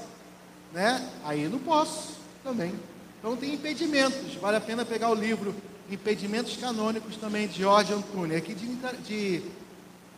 né? 0.72 1.08
Aí 1.24 1.42
eu 1.42 1.50
não 1.50 1.60
posso 1.60 2.14
também. 2.42 2.74
Então 3.22 3.36
tem 3.36 3.54
impedimentos. 3.54 4.34
Vale 4.34 4.56
a 4.56 4.60
pena 4.60 4.84
pegar 4.84 5.08
o 5.08 5.14
livro 5.14 5.54
Impedimentos 5.88 6.56
Canônicos 6.56 7.16
também 7.16 7.46
de 7.46 7.60
Jorge 7.60 7.92
Antunes, 7.92 8.36
aqui 8.36 8.52
de, 8.52 8.66
de, 9.04 9.42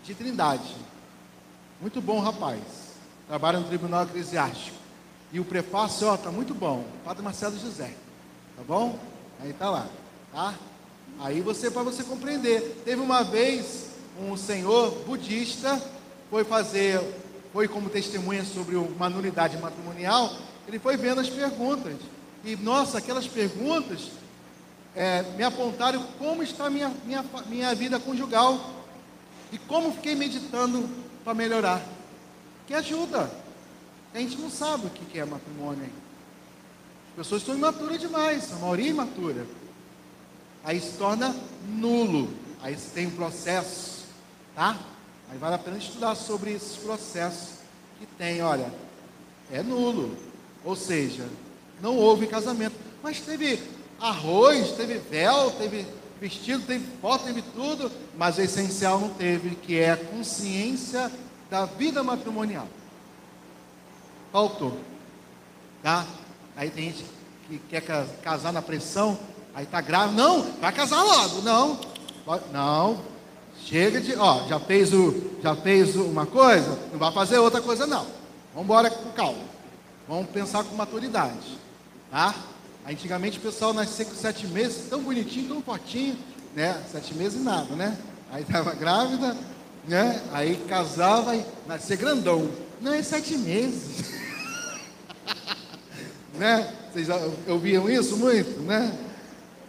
de 0.03 0.15
Trindade. 0.15 0.75
Muito 1.83 2.01
bom, 2.01 2.19
rapaz. 2.19 2.63
Trabalha 3.29 3.61
no 3.61 3.69
Tribunal 3.69 4.05
Eclesiástico. 4.05 4.79
E 5.31 5.39
o 5.39 5.45
prefácio, 5.45 6.09
ó, 6.09 6.17
tá 6.17 6.31
muito 6.31 6.55
bom. 6.55 6.87
Padre 7.05 7.23
Marcelo 7.23 7.59
José. 7.59 7.93
Tá 8.57 8.63
bom? 8.67 8.99
Aí 9.43 9.53
tá 9.53 9.69
lá, 9.69 9.87
tá? 10.33 10.55
Aí 11.21 11.43
você 11.43 11.71
para 11.71 11.83
você 11.83 12.03
compreender. 12.03 12.81
Teve 12.87 13.03
uma 13.03 13.23
vez 13.23 13.91
um 14.19 14.35
senhor 14.35 14.93
budista 15.05 15.79
foi 16.31 16.43
fazer, 16.43 17.01
foi 17.53 17.69
como 17.69 17.91
testemunha 17.91 18.45
sobre 18.45 18.77
uma 18.77 19.11
nulidade 19.11 19.57
matrimonial, 19.59 20.33
ele 20.67 20.79
foi 20.79 20.97
vendo 20.97 21.21
as 21.21 21.29
perguntas. 21.29 21.95
E 22.45 22.57
nossa, 22.57 22.99
aquelas 22.99 23.27
perguntas 23.27 24.11
é, 24.95 25.23
me 25.37 25.43
apontaram 25.43 26.03
como 26.19 26.43
está 26.43 26.69
minha, 26.69 26.93
minha, 27.05 27.25
minha 27.47 27.75
vida 27.75 27.99
conjugal 27.99 28.85
e 29.51 29.59
como 29.59 29.93
fiquei 29.93 30.15
meditando 30.15 30.89
para 31.25 31.35
melhorar. 31.35 31.83
Que 32.67 32.75
ajuda. 32.75 33.31
A 34.13 34.19
gente 34.19 34.37
não 34.37 34.51
sabe 34.51 34.87
o 34.87 34.91
que 34.91 35.19
é 35.19 35.25
matrimônio. 35.25 35.91
As 37.11 37.17
pessoas 37.17 37.43
estão 37.43 37.57
imaturas 37.57 38.01
demais, 38.01 38.53
a 38.53 38.57
maioria 38.57 38.87
é 38.87 38.91
imatura. 38.91 39.47
Aí 40.63 40.81
se 40.81 40.93
torna 40.99 41.35
nulo. 41.69 42.33
Aí 42.63 42.75
você 42.75 42.91
tem 42.91 43.07
um 43.07 43.11
processo, 43.11 44.05
tá? 44.55 44.79
Aí 45.31 45.39
vale 45.39 45.55
a 45.55 45.59
pena 45.59 45.79
estudar 45.79 46.15
sobre 46.15 46.53
esses 46.53 46.77
processos 46.77 47.59
que 47.99 48.07
tem, 48.07 48.43
olha, 48.43 48.73
é 49.51 49.63
nulo. 49.63 50.17
Ou 50.65 50.75
seja, 50.75 51.29
não 51.85 51.99
houve 51.99 52.27
casamento. 52.27 52.75
Mas 53.03 53.21
teve 53.21 53.63
arroz, 54.01 54.73
teve 54.73 54.95
véu, 54.95 55.51
teve 55.51 55.87
vestido, 56.19 56.65
teve 56.67 56.87
foto, 57.03 57.25
teve 57.25 57.43
tudo, 57.43 57.93
mas 58.17 58.39
o 58.39 58.41
essencial 58.41 58.99
não 58.99 59.11
teve, 59.11 59.55
que 59.57 59.79
é 59.79 59.91
a 59.91 59.97
consciência 59.99 61.13
da 61.51 61.67
vida 61.67 62.03
matrimonial. 62.03 62.67
Faltou. 64.33 64.79
Tá? 65.83 66.07
Aí 66.57 66.71
tem 66.71 66.87
gente 66.87 67.05
que 67.47 67.59
quer 67.69 67.83
casar 68.23 68.51
na 68.51 68.63
pressão, 68.63 69.19
aí 69.55 69.67
tá 69.67 69.83
grávida, 69.83 70.23
não, 70.23 70.43
vai 70.55 70.73
casar 70.73 71.03
logo, 71.03 71.43
não. 71.43 71.79
Não. 72.51 73.03
Chega 73.63 74.01
de, 74.01 74.17
ó, 74.17 74.49
já 74.49 74.59
fez 74.59 74.95
o, 74.95 75.33
já 75.43 75.55
fez 75.55 75.95
uma 75.97 76.25
coisa, 76.25 76.79
não 76.91 76.99
vai 76.99 77.13
fazer 77.13 77.39
outra 77.39 77.61
coisa 77.61 77.87
não. 77.87 78.07
Vamos 78.55 78.65
embora 78.65 78.91
com 78.91 79.11
calma. 79.11 79.45
Vamos 80.09 80.31
pensar 80.31 80.65
com 80.65 80.75
maturidade, 80.75 81.59
tá? 82.15 82.33
Antigamente 82.89 83.39
o 83.39 83.41
pessoal 83.41 83.73
nascia 83.73 84.05
com 84.05 84.15
sete 84.15 84.47
meses, 84.47 84.89
tão 84.89 85.03
bonitinho, 85.03 85.49
tão 85.49 85.61
fortinho, 85.61 86.17
né? 86.55 86.81
Sete 86.89 87.13
meses 87.13 87.41
e 87.41 87.43
nada, 87.43 87.75
né? 87.75 87.99
Aí 88.31 88.43
estava 88.43 88.73
grávida, 88.73 89.37
né? 89.89 90.23
Aí 90.33 90.55
casava 90.69 91.35
e 91.35 91.45
nascia 91.67 91.97
grandão. 91.97 92.49
Não, 92.81 92.95
é 92.95 93.03
sete 93.03 93.37
meses. 93.37 94.13
né? 96.39 96.73
Vocês 96.93 97.09
já 97.09 97.19
ouviam 97.49 97.91
isso 97.91 98.17
muito, 98.17 98.61
né? 98.61 98.97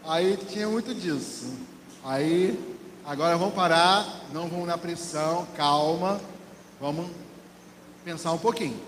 Aí 0.07 0.37
tinha 0.47 0.67
muito 0.67 0.93
disso. 0.93 1.51
Aí, 2.03 2.77
agora 3.03 3.35
vamos 3.37 3.55
parar, 3.55 4.05
não 4.31 4.47
vamos 4.47 4.67
na 4.67 4.77
pressão, 4.77 5.47
calma, 5.57 6.21
vamos 6.79 7.09
pensar 8.03 8.33
um 8.33 8.37
pouquinho, 8.37 8.79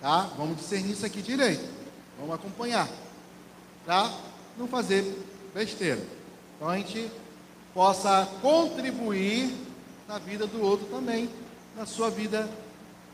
tá? 0.00 0.30
Vamos 0.36 0.58
discernir 0.58 0.92
isso 0.92 1.04
aqui 1.04 1.20
direito, 1.20 1.64
vamos 2.18 2.34
acompanhar, 2.34 2.88
tá? 3.84 4.12
Não 4.56 4.66
fazer 4.66 5.04
besteira. 5.54 6.02
Então 6.56 6.68
a 6.68 6.76
gente 6.76 7.10
possa 7.74 8.28
contribuir 8.40 9.54
na 10.08 10.18
vida 10.18 10.46
do 10.46 10.62
outro 10.62 10.86
também, 10.86 11.28
na 11.76 11.84
sua 11.84 12.10
vida 12.10 12.48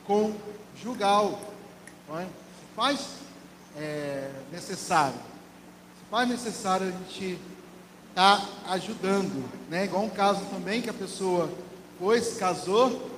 conjugal. 0.07 1.41
Então, 2.05 2.21
se 2.21 2.77
faz 2.77 3.09
é, 3.77 4.31
necessário, 4.53 5.15
se 5.15 6.11
faz 6.11 6.29
necessário 6.29 6.89
a 6.89 6.91
gente 6.91 7.39
estar 8.11 8.39
tá 8.39 8.73
ajudando, 8.73 9.49
né? 9.69 9.85
Igual 9.85 10.05
um 10.05 10.11
caso 10.11 10.45
também 10.47 10.83
que 10.83 10.91
a 10.91 10.95
pessoa 10.95 11.51
foi, 11.99 12.21
se 12.21 12.39
casou 12.39 13.11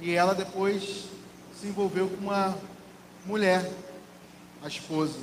e 0.00 0.12
ela 0.12 0.34
depois 0.34 1.04
se 1.58 1.66
envolveu 1.66 2.08
com 2.08 2.16
uma 2.16 2.56
mulher, 3.24 3.70
a 4.62 4.68
esposa, 4.68 5.18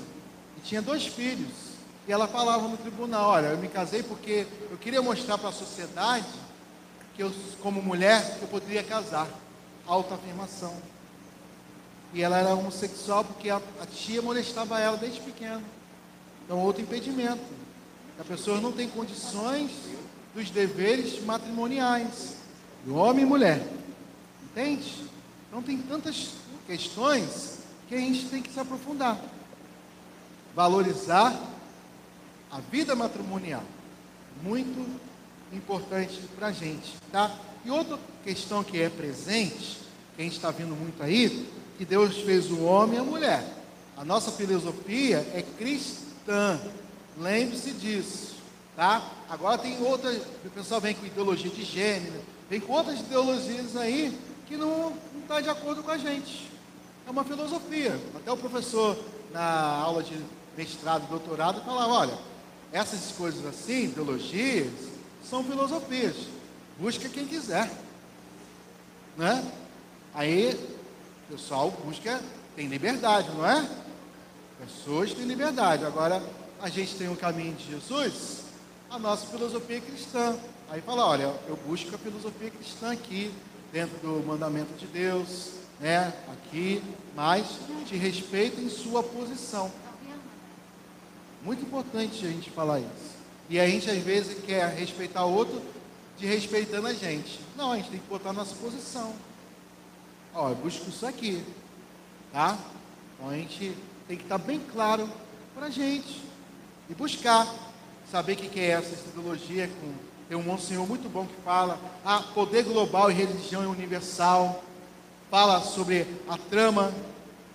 e 0.58 0.62
tinha 0.62 0.82
dois 0.82 1.06
filhos. 1.06 1.70
E 2.08 2.12
ela 2.12 2.28
falava 2.28 2.68
no 2.68 2.78
tribunal: 2.78 3.30
Olha, 3.32 3.48
eu 3.48 3.58
me 3.58 3.68
casei 3.68 4.04
porque 4.04 4.46
eu 4.70 4.78
queria 4.78 5.02
mostrar 5.02 5.38
para 5.38 5.50
a 5.50 5.54
sociedade 5.54 6.28
que 7.16 7.24
eu, 7.24 7.32
como 7.62 7.82
mulher, 7.82 8.38
eu 8.42 8.48
poderia 8.48 8.84
casar. 8.84 9.28
Autoafirmação. 9.86 10.76
E 12.14 12.22
ela 12.22 12.38
era 12.38 12.54
homossexual 12.54 13.24
porque 13.24 13.50
a, 13.50 13.62
a 13.82 13.86
tia 13.86 14.22
molestava 14.22 14.80
ela 14.80 14.98
desde 14.98 15.22
pequena. 15.22 15.62
Então, 16.46 16.60
outro 16.60 16.82
impedimento. 16.82 17.44
A 18.20 18.24
pessoa 18.24 18.60
não 18.60 18.72
tem 18.72 18.90
condições 18.90 19.72
dos 20.34 20.50
deveres 20.50 21.24
matrimoniais, 21.24 22.36
do 22.86 22.96
homem 22.96 23.24
e 23.24 23.28
mulher. 23.28 23.66
Entende? 24.44 25.06
Então, 25.48 25.62
tem 25.62 25.78
tantas 25.78 26.32
questões 26.66 27.59
que 27.90 27.96
a 27.96 27.98
gente 27.98 28.30
tem 28.30 28.42
que 28.42 28.54
se 28.54 28.60
aprofundar. 28.60 29.20
Valorizar 30.56 31.36
a 32.52 32.60
vida 32.72 32.96
matrimonial. 32.96 33.64
Muito 34.44 34.88
importante 35.52 36.22
para 36.38 36.48
a 36.48 36.52
gente, 36.52 36.94
tá? 37.12 37.36
E 37.66 37.72
outra 37.72 37.98
questão 38.24 38.64
que 38.64 38.80
é 38.80 38.90
presente, 38.90 39.80
que 40.16 40.22
a 40.22 40.24
gente 40.24 40.36
está 40.36 40.52
vendo 40.52 40.76
muito 40.76 41.02
aí, 41.02 41.50
que 41.78 41.84
Deus 41.84 42.18
fez 42.20 42.52
o 42.52 42.64
homem 42.64 42.98
e 42.98 43.00
a 43.00 43.04
mulher. 43.04 43.44
A 43.98 44.06
nossa 44.06 44.32
filosofia 44.32 45.28
é 45.34 45.44
cristã. 45.58 46.60
Lembre-se 47.18 47.72
disso, 47.72 48.36
tá? 48.76 49.04
Agora 49.28 49.58
tem 49.58 49.82
outras, 49.82 50.22
o 50.46 50.50
pessoal 50.52 50.80
vem 50.80 50.94
com 50.94 51.06
ideologia 51.06 51.50
de 51.50 51.64
gênero, 51.64 52.22
vem 52.50 52.60
com 52.60 52.72
outras 52.72 53.00
ideologias 53.00 53.76
aí 53.76 54.16
que 54.48 54.56
não 54.56 54.94
está 55.22 55.42
de 55.42 55.50
acordo 55.50 55.82
com 55.82 55.92
a 55.92 55.98
gente. 55.98 56.49
É 57.10 57.12
uma 57.12 57.24
filosofia. 57.24 58.00
Até 58.16 58.32
o 58.32 58.38
professor 58.38 58.96
na 59.32 59.42
aula 59.42 60.04
de 60.04 60.16
mestrado, 60.56 61.10
doutorado, 61.10 61.60
falava, 61.66 61.92
olha, 61.92 62.18
essas 62.72 63.12
coisas 63.14 63.44
assim, 63.48 63.86
ideologias, 63.86 64.72
são 65.28 65.44
filosofias. 65.44 66.16
Busca 66.78 67.10
quem 67.10 67.26
quiser. 67.26 67.68
Né? 69.18 69.44
Aí, 70.14 70.54
o 71.28 71.34
pessoal 71.34 71.72
busca, 71.84 72.22
tem 72.56 72.68
liberdade, 72.68 73.32
não 73.32 73.44
é? 73.44 73.68
Pessoas 74.60 75.12
têm 75.12 75.26
liberdade. 75.26 75.86
Agora, 75.86 76.22
a 76.62 76.70
gente 76.70 76.94
tem 76.94 77.10
o 77.10 77.16
caminho 77.16 77.56
de 77.56 77.72
Jesus, 77.72 78.44
a 78.88 79.00
nossa 79.00 79.26
filosofia 79.26 79.78
é 79.78 79.82
cristã. 79.82 80.38
Aí 80.70 80.80
fala, 80.82 81.08
olha, 81.08 81.34
eu 81.48 81.58
busco 81.68 81.96
a 81.96 81.98
filosofia 81.98 82.52
cristã 82.52 82.92
aqui, 82.92 83.34
dentro 83.74 83.98
do 83.98 84.24
mandamento 84.28 84.74
de 84.76 84.86
Deus, 84.86 85.58
né? 85.80 86.14
Aqui, 86.32 86.84
mas 87.16 87.46
te 87.88 87.96
respeito 87.96 88.60
em 88.60 88.70
sua 88.70 89.02
posição. 89.02 89.72
Muito 91.44 91.64
importante 91.64 92.26
a 92.26 92.30
gente 92.30 92.50
falar 92.50 92.80
isso. 92.80 93.18
E 93.50 93.60
a 93.60 93.68
gente 93.68 93.90
às 93.90 93.98
vezes 94.04 94.44
quer 94.46 94.68
respeitar 94.70 95.26
o 95.26 95.34
outro 95.34 95.62
de 96.18 96.26
respeitando 96.26 96.88
a 96.88 96.94
gente. 96.94 97.40
Não, 97.56 97.72
a 97.72 97.78
gente 97.78 97.90
tem 97.90 98.00
que 98.00 98.08
botar 98.08 98.30
a 98.30 98.34
nossa 98.34 98.54
posição. 98.56 99.14
Ó, 100.34 100.50
eu 100.50 100.56
busco 100.56 100.90
isso 100.90 101.06
aqui. 101.06 101.44
Tá? 102.32 102.58
Então 103.16 103.30
a 103.30 103.36
gente 103.36 103.76
tem 104.08 104.18
que 104.18 104.24
estar 104.24 104.38
bem 104.38 104.60
claro 104.60 105.10
para 105.56 105.68
a 105.68 105.70
gente. 105.70 106.22
E 106.90 106.94
buscar. 106.94 107.48
Saber 108.12 108.34
o 108.34 108.36
que 108.36 108.60
é 108.60 108.72
essa 108.72 108.96
ideologia. 109.10 109.68
Com, 109.68 109.94
tem 110.28 110.38
um 110.38 110.44
monsenhor 110.44 110.86
muito 110.88 111.08
bom 111.10 111.26
que 111.26 111.42
fala. 111.44 111.80
Ah, 112.04 112.24
poder 112.34 112.64
global 112.64 113.10
e 113.10 113.14
religião 113.14 113.64
é 113.64 113.68
universal. 113.68 114.64
Fala 115.30 115.62
sobre 115.62 116.08
a 116.28 116.40
trama 116.40 116.92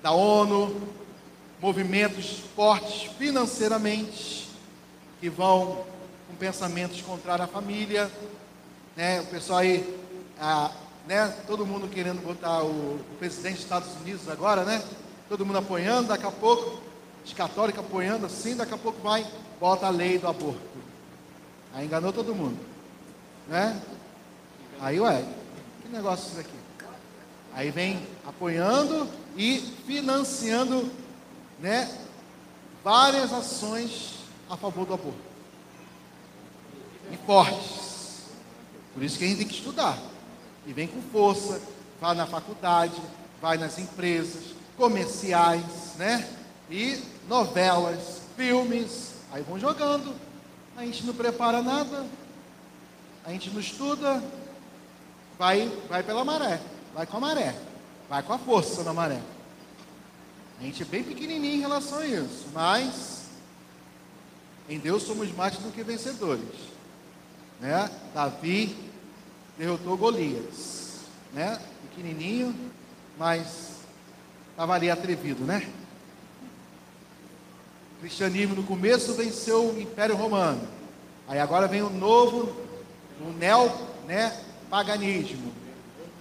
da 0.00 0.12
ONU, 0.12 0.80
movimentos 1.60 2.38
fortes 2.54 3.10
financeiramente 3.18 4.48
que 5.20 5.28
vão 5.28 5.84
com 6.28 6.36
pensamentos 6.38 7.00
contrários 7.00 7.48
à 7.48 7.50
família, 7.50 8.08
né? 8.94 9.20
O 9.22 9.26
pessoal 9.26 9.58
aí, 9.58 9.98
ah, 10.40 10.70
né? 11.04 11.26
Todo 11.48 11.66
mundo 11.66 11.88
querendo 11.88 12.24
botar 12.24 12.62
o, 12.62 12.68
o, 12.68 13.16
presidente 13.18 13.54
dos 13.54 13.64
Estados 13.64 13.88
Unidos 14.02 14.28
agora, 14.28 14.64
né? 14.64 14.80
Todo 15.28 15.44
mundo 15.44 15.58
apoiando, 15.58 16.08
daqui 16.08 16.26
a 16.26 16.30
pouco, 16.30 16.80
os 17.24 17.32
católicos 17.32 17.84
apoiando 17.84 18.26
assim, 18.26 18.54
daqui 18.54 18.74
a 18.74 18.78
pouco 18.78 19.00
vai, 19.02 19.26
bota 19.58 19.86
a 19.86 19.90
lei 19.90 20.16
do 20.16 20.28
aborto. 20.28 20.60
Aí 21.74 21.86
enganou 21.86 22.12
todo 22.12 22.36
mundo, 22.36 22.58
né? 23.48 23.80
Aí, 24.80 25.00
ué, 25.00 25.24
que 25.82 25.88
negócio 25.88 26.26
é 26.26 26.30
isso 26.30 26.40
aqui? 26.40 26.64
Aí 27.54 27.70
vem 27.70 28.04
apoiando 28.26 29.08
e 29.36 29.58
financiando, 29.86 30.90
né? 31.60 31.88
Várias 32.82 33.32
ações 33.32 34.16
a 34.50 34.56
favor 34.56 34.84
do 34.84 34.94
aborto. 34.94 35.18
E 37.12 37.16
fortes. 37.18 38.24
Por 38.92 39.02
isso 39.02 39.18
que 39.18 39.24
a 39.24 39.28
gente 39.28 39.38
tem 39.38 39.46
que 39.46 39.54
estudar. 39.54 39.96
E 40.66 40.72
vem 40.72 40.88
com 40.88 41.00
força, 41.12 41.60
vai 42.00 42.14
na 42.16 42.26
faculdade, 42.26 43.00
vai 43.40 43.56
nas 43.56 43.78
empresas, 43.78 44.54
comerciais, 44.76 45.94
né? 45.96 46.28
E 46.68 47.00
novelas, 47.28 48.22
filmes, 48.36 49.14
aí 49.32 49.42
vão 49.42 49.58
jogando. 49.58 50.14
A 50.76 50.84
gente 50.84 51.04
não 51.06 51.14
prepara 51.14 51.62
nada, 51.62 52.04
a 53.24 53.30
gente 53.30 53.50
não 53.50 53.60
estuda, 53.60 54.22
vai, 55.38 55.70
vai 55.88 56.02
pela 56.02 56.24
maré, 56.24 56.60
vai 56.94 57.06
com 57.06 57.16
a 57.16 57.20
maré, 57.20 57.54
vai 58.08 58.22
com 58.22 58.32
a 58.32 58.38
força 58.38 58.84
da 58.84 58.92
maré. 58.92 59.20
A 60.60 60.62
gente 60.62 60.82
é 60.82 60.86
bem 60.86 61.02
pequenininho 61.02 61.56
em 61.56 61.60
relação 61.60 61.98
a 61.98 62.06
isso, 62.06 62.46
mas 62.54 63.24
em 64.68 64.78
Deus 64.78 65.02
somos 65.02 65.30
mais 65.34 65.56
do 65.56 65.72
que 65.72 65.82
vencedores. 65.82 66.48
Né? 67.60 67.90
Davi 68.14 68.76
derrotou 69.58 69.96
Golias, 69.96 71.00
né? 71.32 71.60
Pequenininho, 71.82 72.54
mas 73.18 73.80
estava 74.50 74.74
ali 74.74 74.90
atrevido, 74.90 75.44
né? 75.44 75.68
O 77.96 78.00
cristianismo 78.00 78.54
no 78.54 78.62
começo 78.62 79.14
venceu 79.14 79.70
o 79.70 79.80
Império 79.80 80.16
Romano. 80.16 80.66
Aí 81.26 81.38
agora 81.38 81.66
vem 81.66 81.82
o 81.82 81.90
novo, 81.90 82.54
o 83.20 83.32
neo, 83.32 83.70
né, 84.06 84.38
paganismo. 84.68 85.63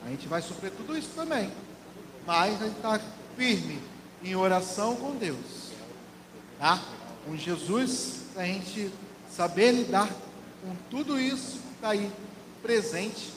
A 0.05 0.09
gente 0.09 0.27
vai 0.27 0.41
sofrer 0.41 0.71
tudo 0.71 0.97
isso 0.97 1.09
também. 1.15 1.51
Mas 2.25 2.61
a 2.61 2.65
gente 2.65 2.77
está 2.77 2.99
firme 3.35 3.79
em 4.23 4.35
oração 4.35 4.95
com 4.95 5.15
Deus. 5.15 5.71
Tá? 6.59 6.81
Com 7.25 7.35
Jesus, 7.35 8.21
a 8.35 8.45
gente 8.45 8.91
saber 9.29 9.71
lidar 9.71 10.09
com 10.61 10.75
tudo 10.89 11.19
isso 11.19 11.59
que 11.59 11.73
está 11.75 11.89
aí 11.89 12.11
presente 12.61 13.33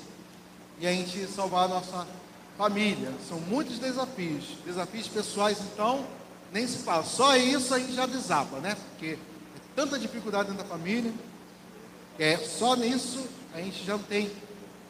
e 0.79 0.87
a 0.87 0.93
gente 0.93 1.27
salvar 1.27 1.65
a 1.65 1.69
nossa 1.69 2.07
família. 2.57 3.13
São 3.29 3.41
muitos 3.41 3.79
desafios. 3.79 4.45
Desafios 4.65 5.09
pessoais, 5.09 5.59
então, 5.61 6.07
nem 6.53 6.67
se 6.67 6.79
fala. 6.79 7.05
Só 7.05 7.37
isso 7.37 7.75
a 7.75 7.79
gente 7.79 7.95
já 7.95 8.07
desaba, 8.07 8.59
né? 8.61 8.77
Porque 8.91 9.13
é 9.15 9.61
tanta 9.75 9.99
dificuldade 9.99 10.51
dentro 10.51 10.63
da 10.63 10.69
família. 10.69 11.13
É, 12.19 12.37
só 12.39 12.77
nisso 12.77 13.27
a 13.55 13.61
gente 13.61 13.85
já 13.85 13.97
não 13.97 14.05
tem. 14.05 14.31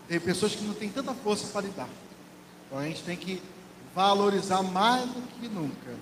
Tem 0.09 0.21
pessoas 0.21 0.55
que 0.55 0.65
não 0.65 0.75
têm 0.75 0.89
tanta 0.89 1.13
força 1.15 1.49
para 1.49 1.67
lidar. 1.67 1.89
Então 2.67 2.79
a 2.79 2.85
gente 2.85 3.03
tem 3.03 3.17
que 3.17 3.43
valorizar 3.95 4.63
mais 4.63 5.07
do 5.07 5.23
que 5.41 5.49
nunca 5.49 5.95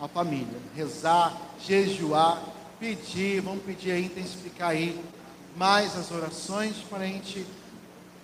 a 0.00 0.08
família. 0.08 0.58
Rezar, 0.74 1.36
jejuar, 1.60 2.42
pedir, 2.78 3.40
vamos 3.40 3.62
pedir 3.64 3.92
aí, 3.92 4.06
intensificar 4.06 4.70
aí 4.70 5.02
mais 5.56 5.96
as 5.96 6.10
orações 6.10 6.76
para 6.88 7.04
a 7.04 7.06
gente 7.06 7.46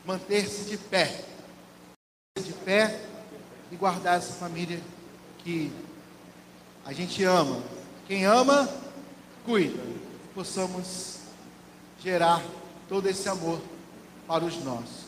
manter-se 0.05 0.71
de 0.71 0.79
pé. 0.79 1.25
De 2.39 2.53
pé 2.53 3.01
e 3.71 3.77
guardar 3.77 4.19
essa 4.19 4.33
família 4.33 4.81
que 5.39 5.71
a 6.85 6.93
gente 6.93 7.23
ama. 7.25 7.63
Quem 8.07 8.25
ama, 8.25 8.69
cuida. 9.45 9.83
Possamos 10.35 11.19
gerar 12.01 12.43
todo 12.89 13.09
esse 13.09 13.29
amor 13.29 13.61
para 14.27 14.45
os 14.45 14.63
nossos. 14.65 15.08